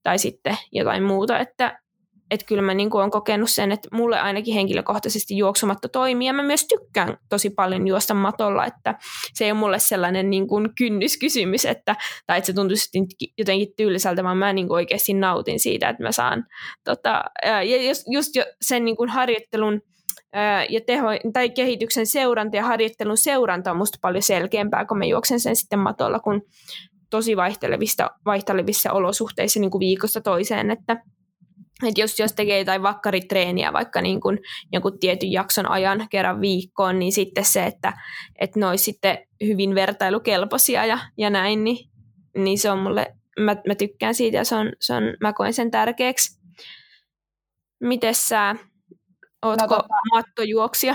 [0.03, 1.82] tai sitten jotain muuta, että
[2.31, 6.43] että kyllä mä niin olen kokenut sen, että mulle ainakin henkilökohtaisesti juoksumatto toimii, ja mä
[6.43, 8.99] myös tykkään tosi paljon juosta matolla, että
[9.35, 11.97] se ei ole mulle sellainen niin kuin kynnyskysymys, että,
[12.27, 12.91] tai että se tuntuisi
[13.39, 16.45] jotenkin tylsältä, vaan mä niin kuin oikeasti nautin siitä, että mä saan,
[16.85, 19.81] tota, ja just, just jo sen niin kuin harjoittelun,
[20.69, 25.41] ja teho, tai kehityksen seuranta ja harjoittelun seuranta on musta paljon selkeämpää, kun mä juoksen
[25.41, 26.43] sen sitten matolla, kun
[27.11, 31.03] tosi vaihtelevissa, vaihtelevissa olosuhteissa niin kuin viikosta toiseen, että
[31.89, 34.39] että jos, jos tekee jotain vakkaritreeniä vaikka niin kuin
[34.73, 37.93] jonkun tietyn jakson ajan kerran viikkoon, niin sitten se, että,
[38.39, 41.91] että ne olisi sitten hyvin vertailukelpoisia ja, ja näin, niin,
[42.37, 45.53] niin se on mulle, mä, mä tykkään siitä ja se on, se on, mä koen
[45.53, 46.43] sen tärkeäksi.
[47.81, 48.57] Miten sä,
[49.43, 50.95] ootko no, tota, mattojuoksija?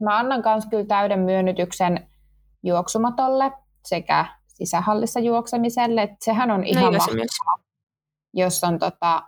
[0.00, 2.08] Mä annan myös kyllä täyden myönnytyksen
[2.62, 3.52] juoksumatolle
[3.86, 6.02] sekä sisähallissa juoksemiselle.
[6.02, 7.58] että sehän on no ihan no, mahtavaa,
[8.34, 9.22] jos on tota,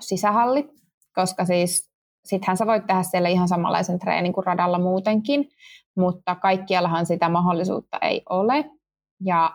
[0.00, 0.68] sisähalli,
[1.14, 1.90] koska siis
[2.24, 5.48] sittenhän sä voit tehdä siellä ihan samanlaisen treenin kuin radalla muutenkin,
[5.96, 8.70] mutta kaikkiallahan sitä mahdollisuutta ei ole.
[9.24, 9.52] Ja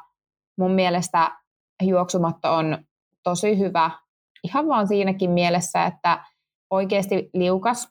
[0.58, 1.32] mun mielestä
[1.84, 2.78] juoksumatto on
[3.24, 3.92] tosi hyvä
[4.44, 6.24] ihan vaan siinäkin mielessä, että
[6.70, 7.88] oikeasti liukas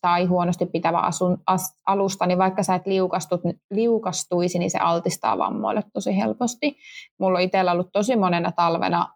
[0.00, 3.40] tai huonosti pitävä asun, as, alusta, niin vaikka sä et liukastut,
[3.70, 6.76] liukastuisi, niin se altistaa vammoille tosi helposti.
[7.20, 9.08] Mulla on itsellä ollut tosi monena talvena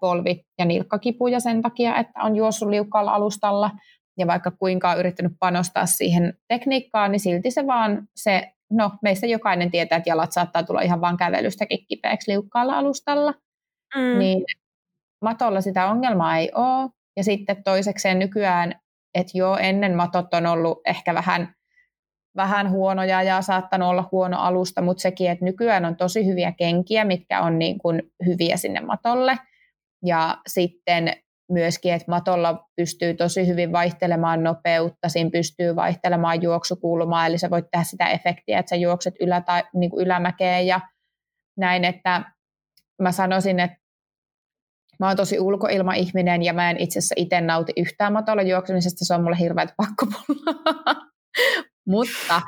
[0.00, 3.70] polvi- ja nilkkakipuja sen takia, että on juossut liukkaalla alustalla.
[4.18, 9.26] Ja vaikka kuinka on yrittänyt panostaa siihen tekniikkaan, niin silti se vaan se, no meistä
[9.26, 13.34] jokainen tietää, että jalat saattaa tulla ihan vaan kävelystäkin kipeäksi liukkaalla alustalla.
[13.96, 14.18] Mm.
[14.18, 14.44] Niin
[15.24, 16.90] matolla sitä ongelmaa ei ole.
[17.16, 18.74] Ja sitten toisekseen nykyään,
[19.14, 21.54] että jo ennen matot on ollut ehkä vähän
[22.36, 27.04] vähän huonoja ja saattanut olla huono alusta, mutta sekin, että nykyään on tosi hyviä kenkiä,
[27.04, 29.38] mitkä on niin kuin hyviä sinne matolle.
[30.04, 31.12] Ja sitten
[31.52, 37.64] myöskin, että matolla pystyy tosi hyvin vaihtelemaan nopeutta, siinä pystyy vaihtelemaan juoksukulmaa, eli sä voit
[37.70, 40.80] tehdä sitä efektiä, että sä juokset ylä- tai, niin kuin ylämäkeen ja
[41.58, 42.22] näin, että
[43.02, 43.76] mä sanoisin, että
[45.00, 49.14] mä oon tosi ulkoilmaihminen ja mä en itse asiassa itse nauti yhtään matolla juoksemisesta, se
[49.14, 51.12] on mulle hirveät pakkopullaa.
[51.86, 52.42] Mutta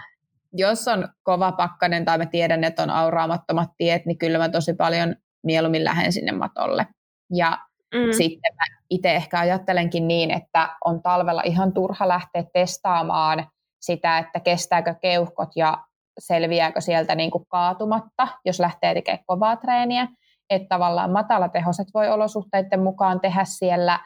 [0.52, 4.74] jos on kova pakkanen tai mä tiedän, että on auraamattomat tiet, niin kyllä mä tosi
[4.74, 6.86] paljon mieluummin lähden sinne matolle.
[7.32, 7.58] Ja
[7.94, 8.12] mm.
[8.12, 13.46] sitten mä itse ehkä ajattelenkin niin, että on talvella ihan turha lähteä testaamaan
[13.80, 15.84] sitä, että kestääkö keuhkot ja
[16.18, 20.08] selviääkö sieltä niin kuin kaatumatta, jos lähtee tekemään kovaa treeniä.
[20.50, 24.00] Että tavallaan matalatehoiset voi olosuhteiden mukaan tehdä siellä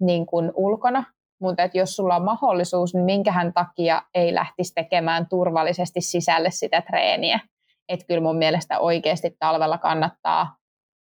[0.00, 1.04] niin kuin ulkona,
[1.40, 6.82] mutta että jos sulla on mahdollisuus, niin minkähän takia ei lähtisi tekemään turvallisesti sisälle sitä
[6.82, 7.40] treeniä.
[7.88, 10.56] Että kyllä mun mielestä oikeasti talvella kannattaa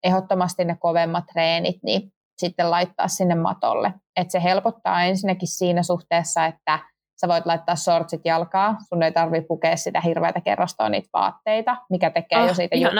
[0.03, 3.93] ehdottomasti ne kovemmat treenit, niin sitten laittaa sinne matolle.
[4.19, 6.79] Että se helpottaa ensinnäkin siinä suhteessa, että
[7.21, 12.09] sä voit laittaa sortsit jalkaa, sun ei tarvi pukea sitä hirveätä kerrostoa niitä vaatteita, mikä
[12.09, 12.95] tekee oh, jo siitä just,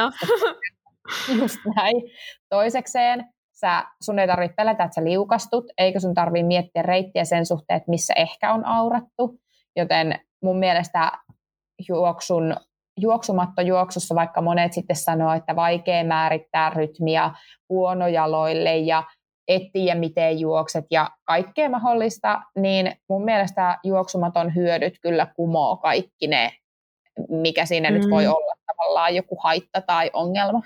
[1.42, 1.96] just näin.
[2.50, 3.33] Toisekseen
[3.64, 7.78] sä, sun ei tarvitse pelätä, että sä liukastut, eikä sun tarvitse miettiä reittiä sen suhteen,
[7.78, 9.40] että missä ehkä on aurattu.
[9.76, 11.12] Joten mun mielestä
[11.90, 12.56] juoksun,
[13.00, 17.32] juoksumatto juoksussa, vaikka monet sitten sanoo, että vaikea määrittää rytmiä
[17.70, 19.04] huonojaloille ja
[19.48, 26.28] et tiedä miten juokset ja kaikkea mahdollista, niin mun mielestä juoksumaton hyödyt kyllä kumoo kaikki
[26.28, 26.52] ne,
[27.30, 27.94] mikä siinä mm.
[27.96, 28.32] nyt voi mm.
[28.32, 30.62] olla tavallaan joku haitta tai ongelma.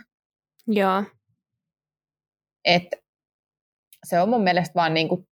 [0.67, 1.03] Joo,
[2.67, 2.87] et
[4.05, 5.27] se on mun mielestä vaan niin kuin,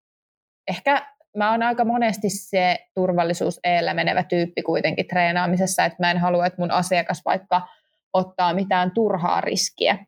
[0.68, 6.18] ehkä mä oon aika monesti se turvallisuus eellä menevä tyyppi kuitenkin treenaamisessa, että mä en
[6.18, 7.68] halua, että mun asiakas vaikka
[8.14, 10.06] ottaa mitään turhaa riskiä.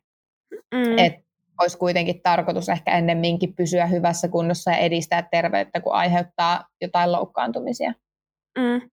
[0.74, 0.98] Mm.
[0.98, 1.28] Että
[1.60, 7.92] olisi kuitenkin tarkoitus ehkä ennemminkin pysyä hyvässä kunnossa ja edistää terveyttä, kun aiheuttaa jotain loukkaantumisia.
[8.58, 8.90] Mm.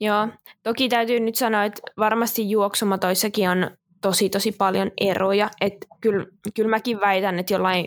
[0.00, 0.28] Joo,
[0.62, 3.70] toki täytyy nyt sanoa, että varmasti juoksumatoissakin on
[4.04, 5.50] tosi tosi paljon eroja.
[5.60, 7.86] Että kyllä, kyllä mäkin väitän, että jollain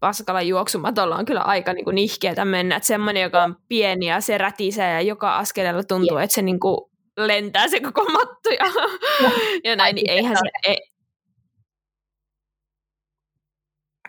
[0.00, 2.76] paskalla juoksumatolla on kyllä aika niin nihkeätä mennä.
[2.76, 6.60] Että semmoinen, joka on pieni ja se rätisee ja joka askeleella tuntuu, että se niin
[6.60, 8.66] kuin lentää se koko matto ja,
[9.70, 10.70] ja näin, niin eihän se...
[10.70, 10.90] Ei.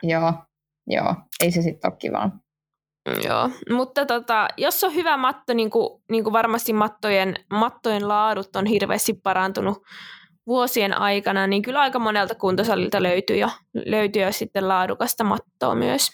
[0.04, 0.34] Joo,
[0.88, 2.32] joo, ei se sitten ole kivaa.
[3.24, 8.56] Joo, mutta tota, jos on hyvä matto, niin kuin, niin kuin varmasti mattojen, mattojen laadut
[8.56, 9.84] on hirveästi parantunut
[10.48, 16.10] vuosien aikana, niin kyllä aika monelta kuntosalilta löytyy jo, löytyy jo sitten laadukasta mattoa myös.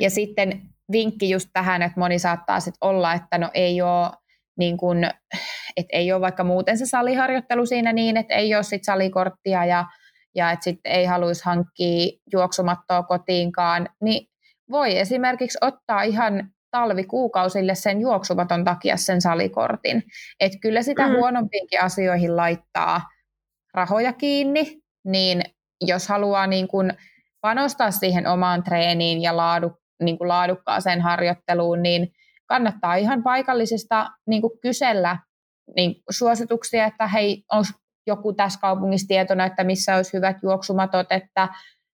[0.00, 0.62] Ja sitten
[0.92, 4.10] vinkki just tähän, että moni saattaa sitten olla, että no ei ole
[4.58, 5.04] niin kun,
[5.76, 9.84] että ei ole vaikka muuten se saliharjoittelu siinä niin, että ei ole sit salikorttia ja,
[10.34, 14.28] ja että sitten ei haluaisi hankkia juoksumattoa kotiinkaan, niin
[14.70, 20.02] voi esimerkiksi ottaa ihan talvikuukausille sen juoksumaton takia sen salikortin.
[20.40, 21.14] Että kyllä sitä mm.
[21.14, 23.00] huonompiinkin asioihin laittaa
[23.74, 25.42] rahoja kiinni, niin
[25.80, 26.92] jos haluaa niin kuin
[27.40, 32.12] panostaa siihen omaan treeniin ja laadu, niin kuin laadukkaaseen harjoitteluun, niin
[32.46, 35.18] kannattaa ihan paikallisista niin kysellä
[35.76, 37.64] niin suosituksia, että hei, on
[38.06, 41.48] joku tässä kaupungissa tietona, että missä olisi hyvät juoksumatot, että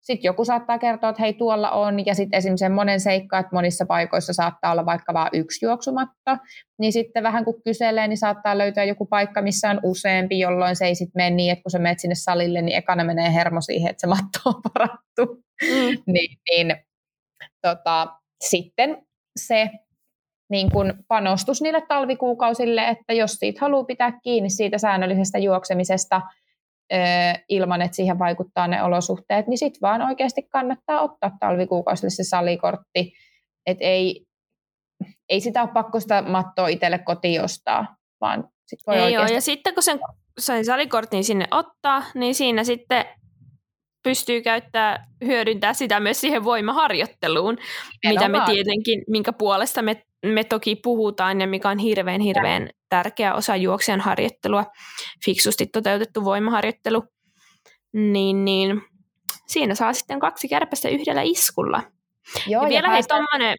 [0.02, 3.86] sitten joku saattaa kertoa, että hei tuolla on, ja sitten esimerkiksi semmoinen seikka, että monissa
[3.86, 6.36] paikoissa saattaa olla vaikka vain yksi juoksumatto,
[6.78, 10.86] niin sitten vähän kun kyselee, niin saattaa löytää joku paikka, missä on useampi, jolloin se
[10.86, 13.90] ei sitten mene niin, että kun sä menet sinne salille, niin ekana menee hermo siihen,
[13.90, 15.42] että se matto on parattu.
[15.62, 15.98] Mm.
[16.12, 16.76] niin, niin
[17.62, 18.06] tota,
[18.48, 19.02] sitten
[19.40, 19.70] se
[20.50, 26.20] niin kun panostus niille talvikuukausille, että jos siitä haluaa pitää kiinni siitä säännöllisestä juoksemisesta–
[27.48, 33.12] ilman, että siihen vaikuttaa ne olosuhteet, niin sitten vaan oikeasti kannattaa ottaa talvikuukausille se salikortti.
[33.66, 34.26] Että ei,
[35.28, 39.30] ei sitä ole pakko sitä mattoa itselle kotiin ostaa, vaan sit voi ei oikeasti...
[39.32, 39.36] ole.
[39.36, 40.00] Ja sitten kun sen,
[40.38, 43.04] sen salikortin sinne ottaa, niin siinä sitten
[44.02, 47.58] pystyy käyttää, hyödyntää sitä myös siihen voimaharjoitteluun,
[48.08, 53.34] mitä me tietenkin, minkä puolesta me, me toki puhutaan ja mikä on hirveän hirveän tärkeä
[53.34, 54.64] osa juoksijan harjoittelua,
[55.24, 57.04] fiksusti toteutettu voimaharjoittelu,
[57.92, 58.82] niin, niin
[59.46, 61.82] siinä saa sitten kaksi kärpästä yhdellä iskulla.
[62.46, 63.56] Joo, ja vielä ja tommonen,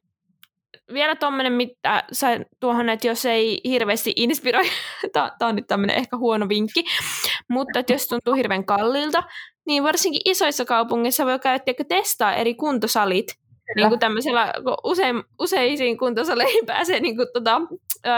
[0.93, 4.69] vielä tuommoinen, mitä sain tuohon, että jos ei hirveästi inspiroi,
[5.13, 6.83] tämä on nyt tämmöinen ehkä huono vinkki,
[7.49, 9.23] mutta että jos tuntuu hirveän kalliilta,
[9.65, 13.27] niin varsinkin isoissa kaupungeissa voi käydä testaa eri kuntosalit,
[13.75, 14.53] niin kuin tämmöisellä,
[14.83, 17.61] usein, useisiin kuntosaleihin pääsee niin kuin, tota,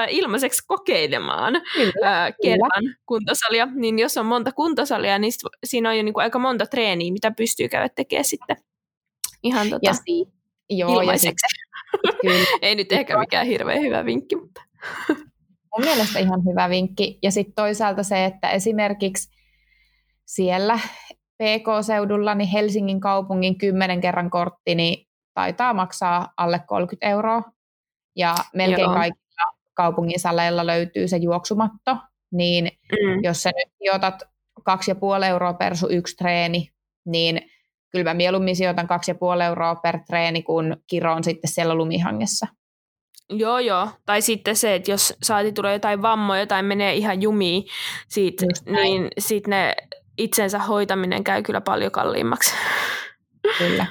[0.10, 5.34] ilmaiseksi kokeilemaan äh, kerran kuntosalia, niin jos on monta kuntosalia, niin
[5.64, 8.58] siinä on jo niin kuin, aika monta treeniä, mitä pystyy käydä tekemään sitten
[9.44, 10.28] ihan tota, ja si-
[10.70, 11.46] joo, ilmaiseksi.
[12.04, 12.46] Ja Kyllä.
[12.62, 14.62] Ei nyt ehkä mikään hirveän hyvä vinkki, mutta...
[15.78, 17.20] Mun mielestä ihan hyvä vinkki.
[17.24, 19.30] Ja sitten toisaalta se, että esimerkiksi
[20.26, 20.80] siellä
[21.38, 27.42] PK-seudulla, niin Helsingin kaupungin kymmenen kerran kortti, niin taitaa maksaa alle 30 euroa.
[28.16, 28.94] Ja melkein Joo.
[28.94, 31.98] kaikilla kaupungin saleilla löytyy se juoksumatto,
[32.32, 33.24] niin mm.
[33.24, 34.24] jos sä nyt otat
[34.60, 36.70] 2,5 euroa per sun yksi treeni,
[37.06, 37.42] niin
[37.92, 38.88] kyllä mä mieluummin sijoitan
[39.38, 42.48] 2,5 euroa per treeni, kun kiroon sitten siellä lumihangessa.
[43.30, 43.90] Joo, joo.
[44.06, 47.64] Tai sitten se, että jos saati tulee jotain vammoja tai menee ihan jumiin,
[48.08, 49.76] siitä, niin sitten ne
[50.18, 52.54] itsensä hoitaminen käy kyllä paljon kalliimmaksi.
[53.58, 53.86] Kyllä.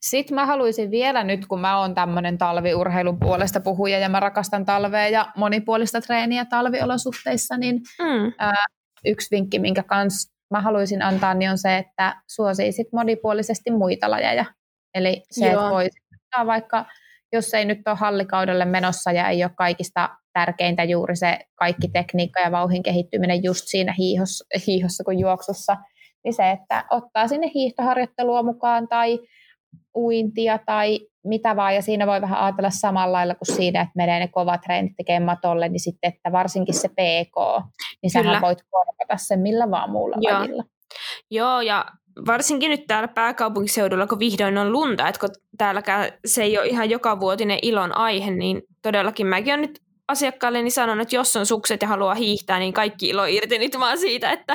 [0.00, 4.64] Sitten mä haluaisin vielä nyt, kun mä oon tämmöinen talviurheilun puolesta puhuja ja mä rakastan
[4.64, 8.32] talvea ja monipuolista treeniä talviolosuhteissa, niin mm.
[8.38, 8.64] ää,
[9.04, 14.44] yksi vinkki, minkä kanssa mä haluaisin antaa, niin on se, että suosiisit monipuolisesti muita lajeja.
[14.94, 15.52] Eli se, Joo.
[15.52, 15.98] että voisi
[16.46, 16.84] vaikka,
[17.32, 22.40] jos ei nyt ole hallikaudelle menossa ja ei ole kaikista tärkeintä juuri se kaikki tekniikka
[22.40, 25.76] ja vauhin kehittyminen just siinä hiihossa, hiihossa kuin juoksussa,
[26.24, 29.18] niin se, että ottaa sinne hiihtoharjoittelua mukaan tai
[29.94, 34.18] uintia tai mitä vaan, ja siinä voi vähän ajatella samalla lailla kuin siinä, että menee
[34.18, 37.36] ne kovat treenit tekemään matolle, niin sitten, että varsinkin se PK,
[38.02, 38.24] niin Kyllä.
[38.24, 40.38] sähän voit korvata sen millä vaan muulla Joo.
[40.38, 40.64] lajilla.
[41.30, 41.84] Joo, ja
[42.26, 46.90] varsinkin nyt täällä pääkaupunkiseudulla, kun vihdoin on lunta, että kun täälläkään se ei ole ihan
[46.90, 51.46] joka vuotinen ilon aihe, niin todellakin mäkin olen nyt asiakkaalle niin sanon, että jos on
[51.46, 54.52] sukset ja haluaa hiihtää, niin kaikki ilo irti nyt vaan siitä, että,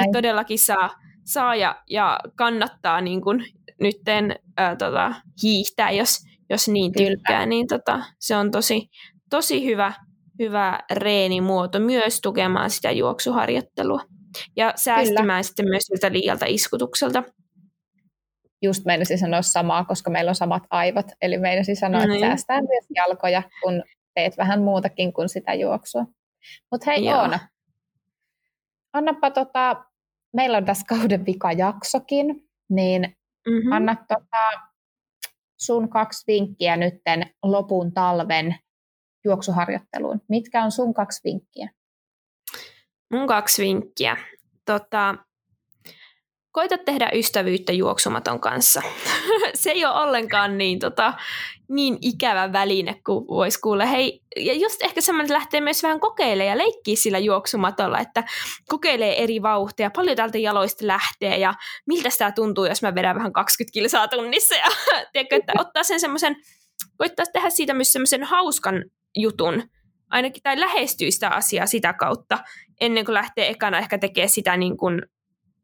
[0.00, 0.90] että todellakin saa,
[1.24, 3.44] saa ja, ja kannattaa niin kuin
[3.80, 6.18] nytten ää, tota, hiihtää, jos,
[6.50, 7.46] jos niin tykkää, Kyllä.
[7.46, 8.88] niin tota, se on tosi,
[9.30, 9.92] tosi hyvä,
[10.38, 14.00] hyvä reenimuoto myös tukemaan sitä juoksuharjoittelua
[14.56, 15.42] ja säästämään Kyllä.
[15.42, 17.22] sitten myös siltä liialta iskutukselta.
[18.62, 22.26] Just meinasin sanoa samaa, koska meillä on samat aivot, eli meinasin sanoa, no että niin.
[22.26, 23.82] säästää myös jalkoja, kun
[24.14, 26.06] teet vähän muutakin kuin sitä juoksua.
[26.70, 27.18] Mutta hei Joo.
[27.18, 27.38] Oona,
[28.92, 29.84] annapa tota,
[30.32, 33.16] meillä on tässä kauden vikajaksokin, niin
[33.48, 33.72] Mm-hmm.
[33.72, 34.60] Anna tota,
[35.60, 38.56] sun kaksi vinkkiä nytten lopun talven
[39.24, 40.20] juoksuharjoitteluun.
[40.28, 41.70] Mitkä on sun kaksi vinkkiä?
[43.12, 44.16] Mun kaksi vinkkiä.
[44.66, 45.14] Tota,
[46.52, 48.82] koita tehdä ystävyyttä juoksumaton kanssa.
[49.54, 51.12] se ei ole ollenkaan niin, tota,
[51.68, 53.86] niin ikävä väline kuin voisi kuulla.
[53.86, 58.24] Hei, ja just ehkä semmoinen, lähtee myös vähän kokeilemaan ja leikkiä sillä juoksumatolla, että
[58.68, 61.54] kokeilee eri vauhtia, paljon täältä jaloista lähtee ja
[61.86, 64.54] miltä tämä tuntuu, jos mä vedän vähän 20 kilsaa tunnissa.
[64.54, 64.66] Ja
[65.12, 66.36] tiedätkö, että ottaa sen semmoisen,
[66.96, 68.84] koittaa tehdä siitä myös semmoisen hauskan
[69.16, 69.62] jutun,
[70.10, 72.38] ainakin tai lähestyy sitä asiaa sitä kautta,
[72.80, 75.02] ennen kuin lähtee ekana ehkä tekemään sitä niin kuin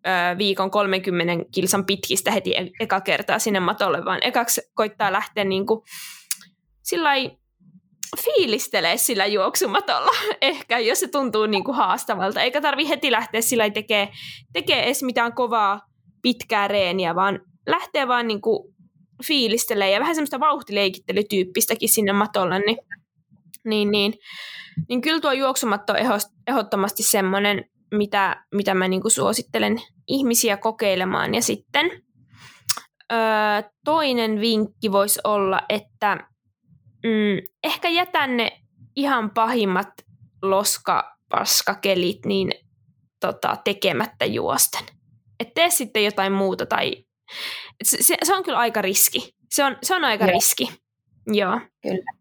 [0.07, 5.45] ö, viikon 30 kilsan pitkistä heti e- eka kertaa sinne matolle, vaan ekaksi koittaa lähteä
[5.45, 5.81] niin kuin,
[6.83, 7.31] sillai,
[8.25, 10.11] fiilistelee sillä juoksumatolla
[10.41, 12.43] ehkä, jos se tuntuu niin kuin haastavalta.
[12.43, 14.09] Eikä tarvi heti lähteä sillä tekee,
[14.53, 15.81] tekee edes mitään kovaa
[16.23, 18.75] pitkää reeniä, vaan lähtee vaan niin kuin
[19.27, 22.79] fiilistelee ja vähän semmoista vauhtileikittelytyyppistäkin sinne matolle, niin,
[23.67, 24.15] niin, niin,
[24.89, 25.99] niin kyllä tuo juoksumatto on
[26.47, 27.65] ehdottomasti semmoinen,
[27.95, 31.35] mitä, mitä mä niin kuin suosittelen ihmisiä kokeilemaan.
[31.35, 31.91] Ja sitten
[33.13, 33.19] öö,
[33.85, 36.17] toinen vinkki voisi olla, että
[37.05, 38.61] mm, ehkä jätän ne
[38.97, 39.89] ihan pahimmat
[40.43, 42.53] loskapaskakelit niin
[43.21, 44.83] tota, tekemättä juosten.
[45.41, 47.05] Et tee sitten jotain muuta tai
[47.85, 49.35] se, se, se on kyllä aika riski.
[49.51, 50.35] Se on, se on aika Joo.
[50.35, 50.69] riski.
[51.27, 51.61] Joo.
[51.83, 52.13] Kyllä.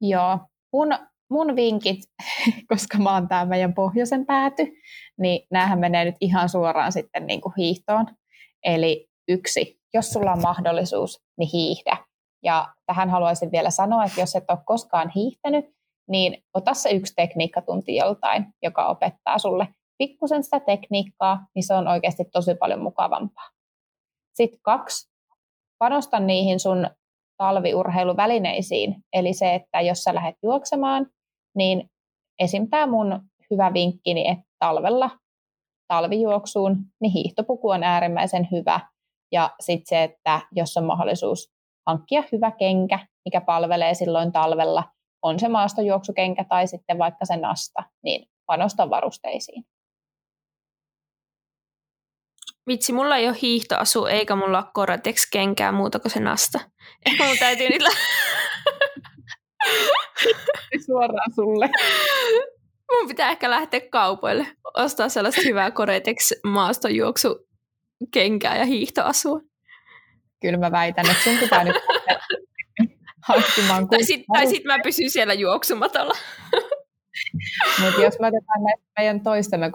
[0.00, 0.38] Joo.
[0.72, 0.88] Mun,
[1.30, 2.00] mun vinkit,
[2.70, 4.62] koska mä oon tää meidän pohjoisen pääty,
[5.18, 8.06] niin näähän menee nyt ihan suoraan sitten niin kuin hiihtoon.
[8.64, 11.96] Eli yksi, jos sulla on mahdollisuus, niin hiihdä.
[12.42, 15.64] Ja tähän haluaisin vielä sanoa, että jos et ole koskaan hiihtänyt,
[16.08, 19.68] niin ota se yksi tekniikkatunti joltain, joka opettaa sulle
[19.98, 23.48] pikkusen sitä tekniikkaa, niin se on oikeasti tosi paljon mukavampaa.
[24.34, 25.10] Sitten kaksi,
[25.78, 26.90] panosta niihin sun
[27.38, 28.96] talviurheiluvälineisiin.
[29.12, 31.06] Eli se, että jos sä lähdet juoksemaan,
[31.56, 31.90] niin
[32.38, 32.68] esim.
[32.70, 33.20] tämä mun
[33.50, 35.10] hyvä vinkkini, että talvella
[35.88, 38.80] talvijuoksuun, niin hiihtopuku on äärimmäisen hyvä.
[39.32, 41.48] Ja sitten se, että jos on mahdollisuus
[41.86, 44.84] hankkia hyvä kenkä, mikä palvelee silloin talvella,
[45.22, 49.64] on se maastojuoksukenkä tai sitten vaikka se nasta, niin panosta varusteisiin.
[52.68, 56.60] Vitsi, mulla ei ole hiihtoasu eikä mulla ole Koratex-kenkää muuta kuin se nasta.
[57.06, 57.88] Ehkä mun täytyy niillä...
[60.86, 61.70] Suoraan sulle.
[62.92, 64.46] Mun pitää ehkä lähteä kaupoille,
[64.76, 67.48] ostaa sellaista hyvää Koretex maastojuoksu
[68.12, 69.40] kenkää ja hiihtoasua.
[70.40, 71.76] Kyllä mä väitän, että sun pitää nyt
[73.28, 76.14] hankkimaan Tai sitten sit mä pysyn siellä juoksumatolla.
[77.84, 78.60] Mutta jos me otetaan
[78.98, 79.70] meidän toistemme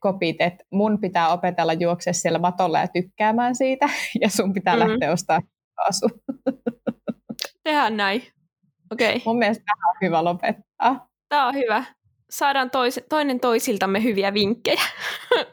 [0.00, 3.88] kopit, että mun pitää opetella juokse siellä matolla ja tykkäämään siitä,
[4.22, 4.90] ja sun pitää mm-hmm.
[4.90, 5.48] lähteä ostamaan
[5.88, 6.08] asu.
[7.64, 8.22] Tehdään näin.
[8.92, 9.20] Okay.
[9.24, 11.08] Mun mielestä tämä on hyvä lopettaa.
[11.28, 11.84] Tämä on hyvä.
[12.30, 14.82] Saadaan tois, toinen toisiltamme hyviä vinkkejä.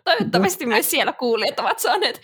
[0.04, 2.22] Toivottavasti myös siellä kuulijat ovat saaneet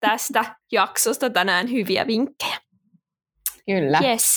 [0.00, 2.56] tästä jaksosta tänään hyviä vinkkejä.
[3.66, 4.00] Kyllä.
[4.02, 4.36] Yes.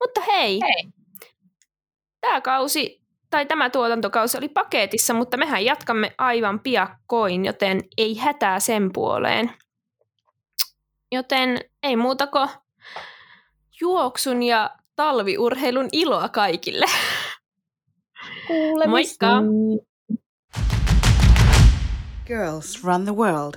[0.00, 0.92] Mutta hei, hei.
[2.20, 2.99] tämä kausi
[3.30, 9.50] tai tämä tuotantokausi oli paketissa, mutta mehän jatkamme aivan piakkoin, joten ei hätää sen puoleen.
[11.12, 12.48] Joten ei muuta kuin
[13.80, 16.86] juoksun ja talviurheilun iloa kaikille.
[18.46, 18.90] Kuulemisiin.
[18.90, 19.42] Moikka!
[22.26, 23.54] Girls run the world.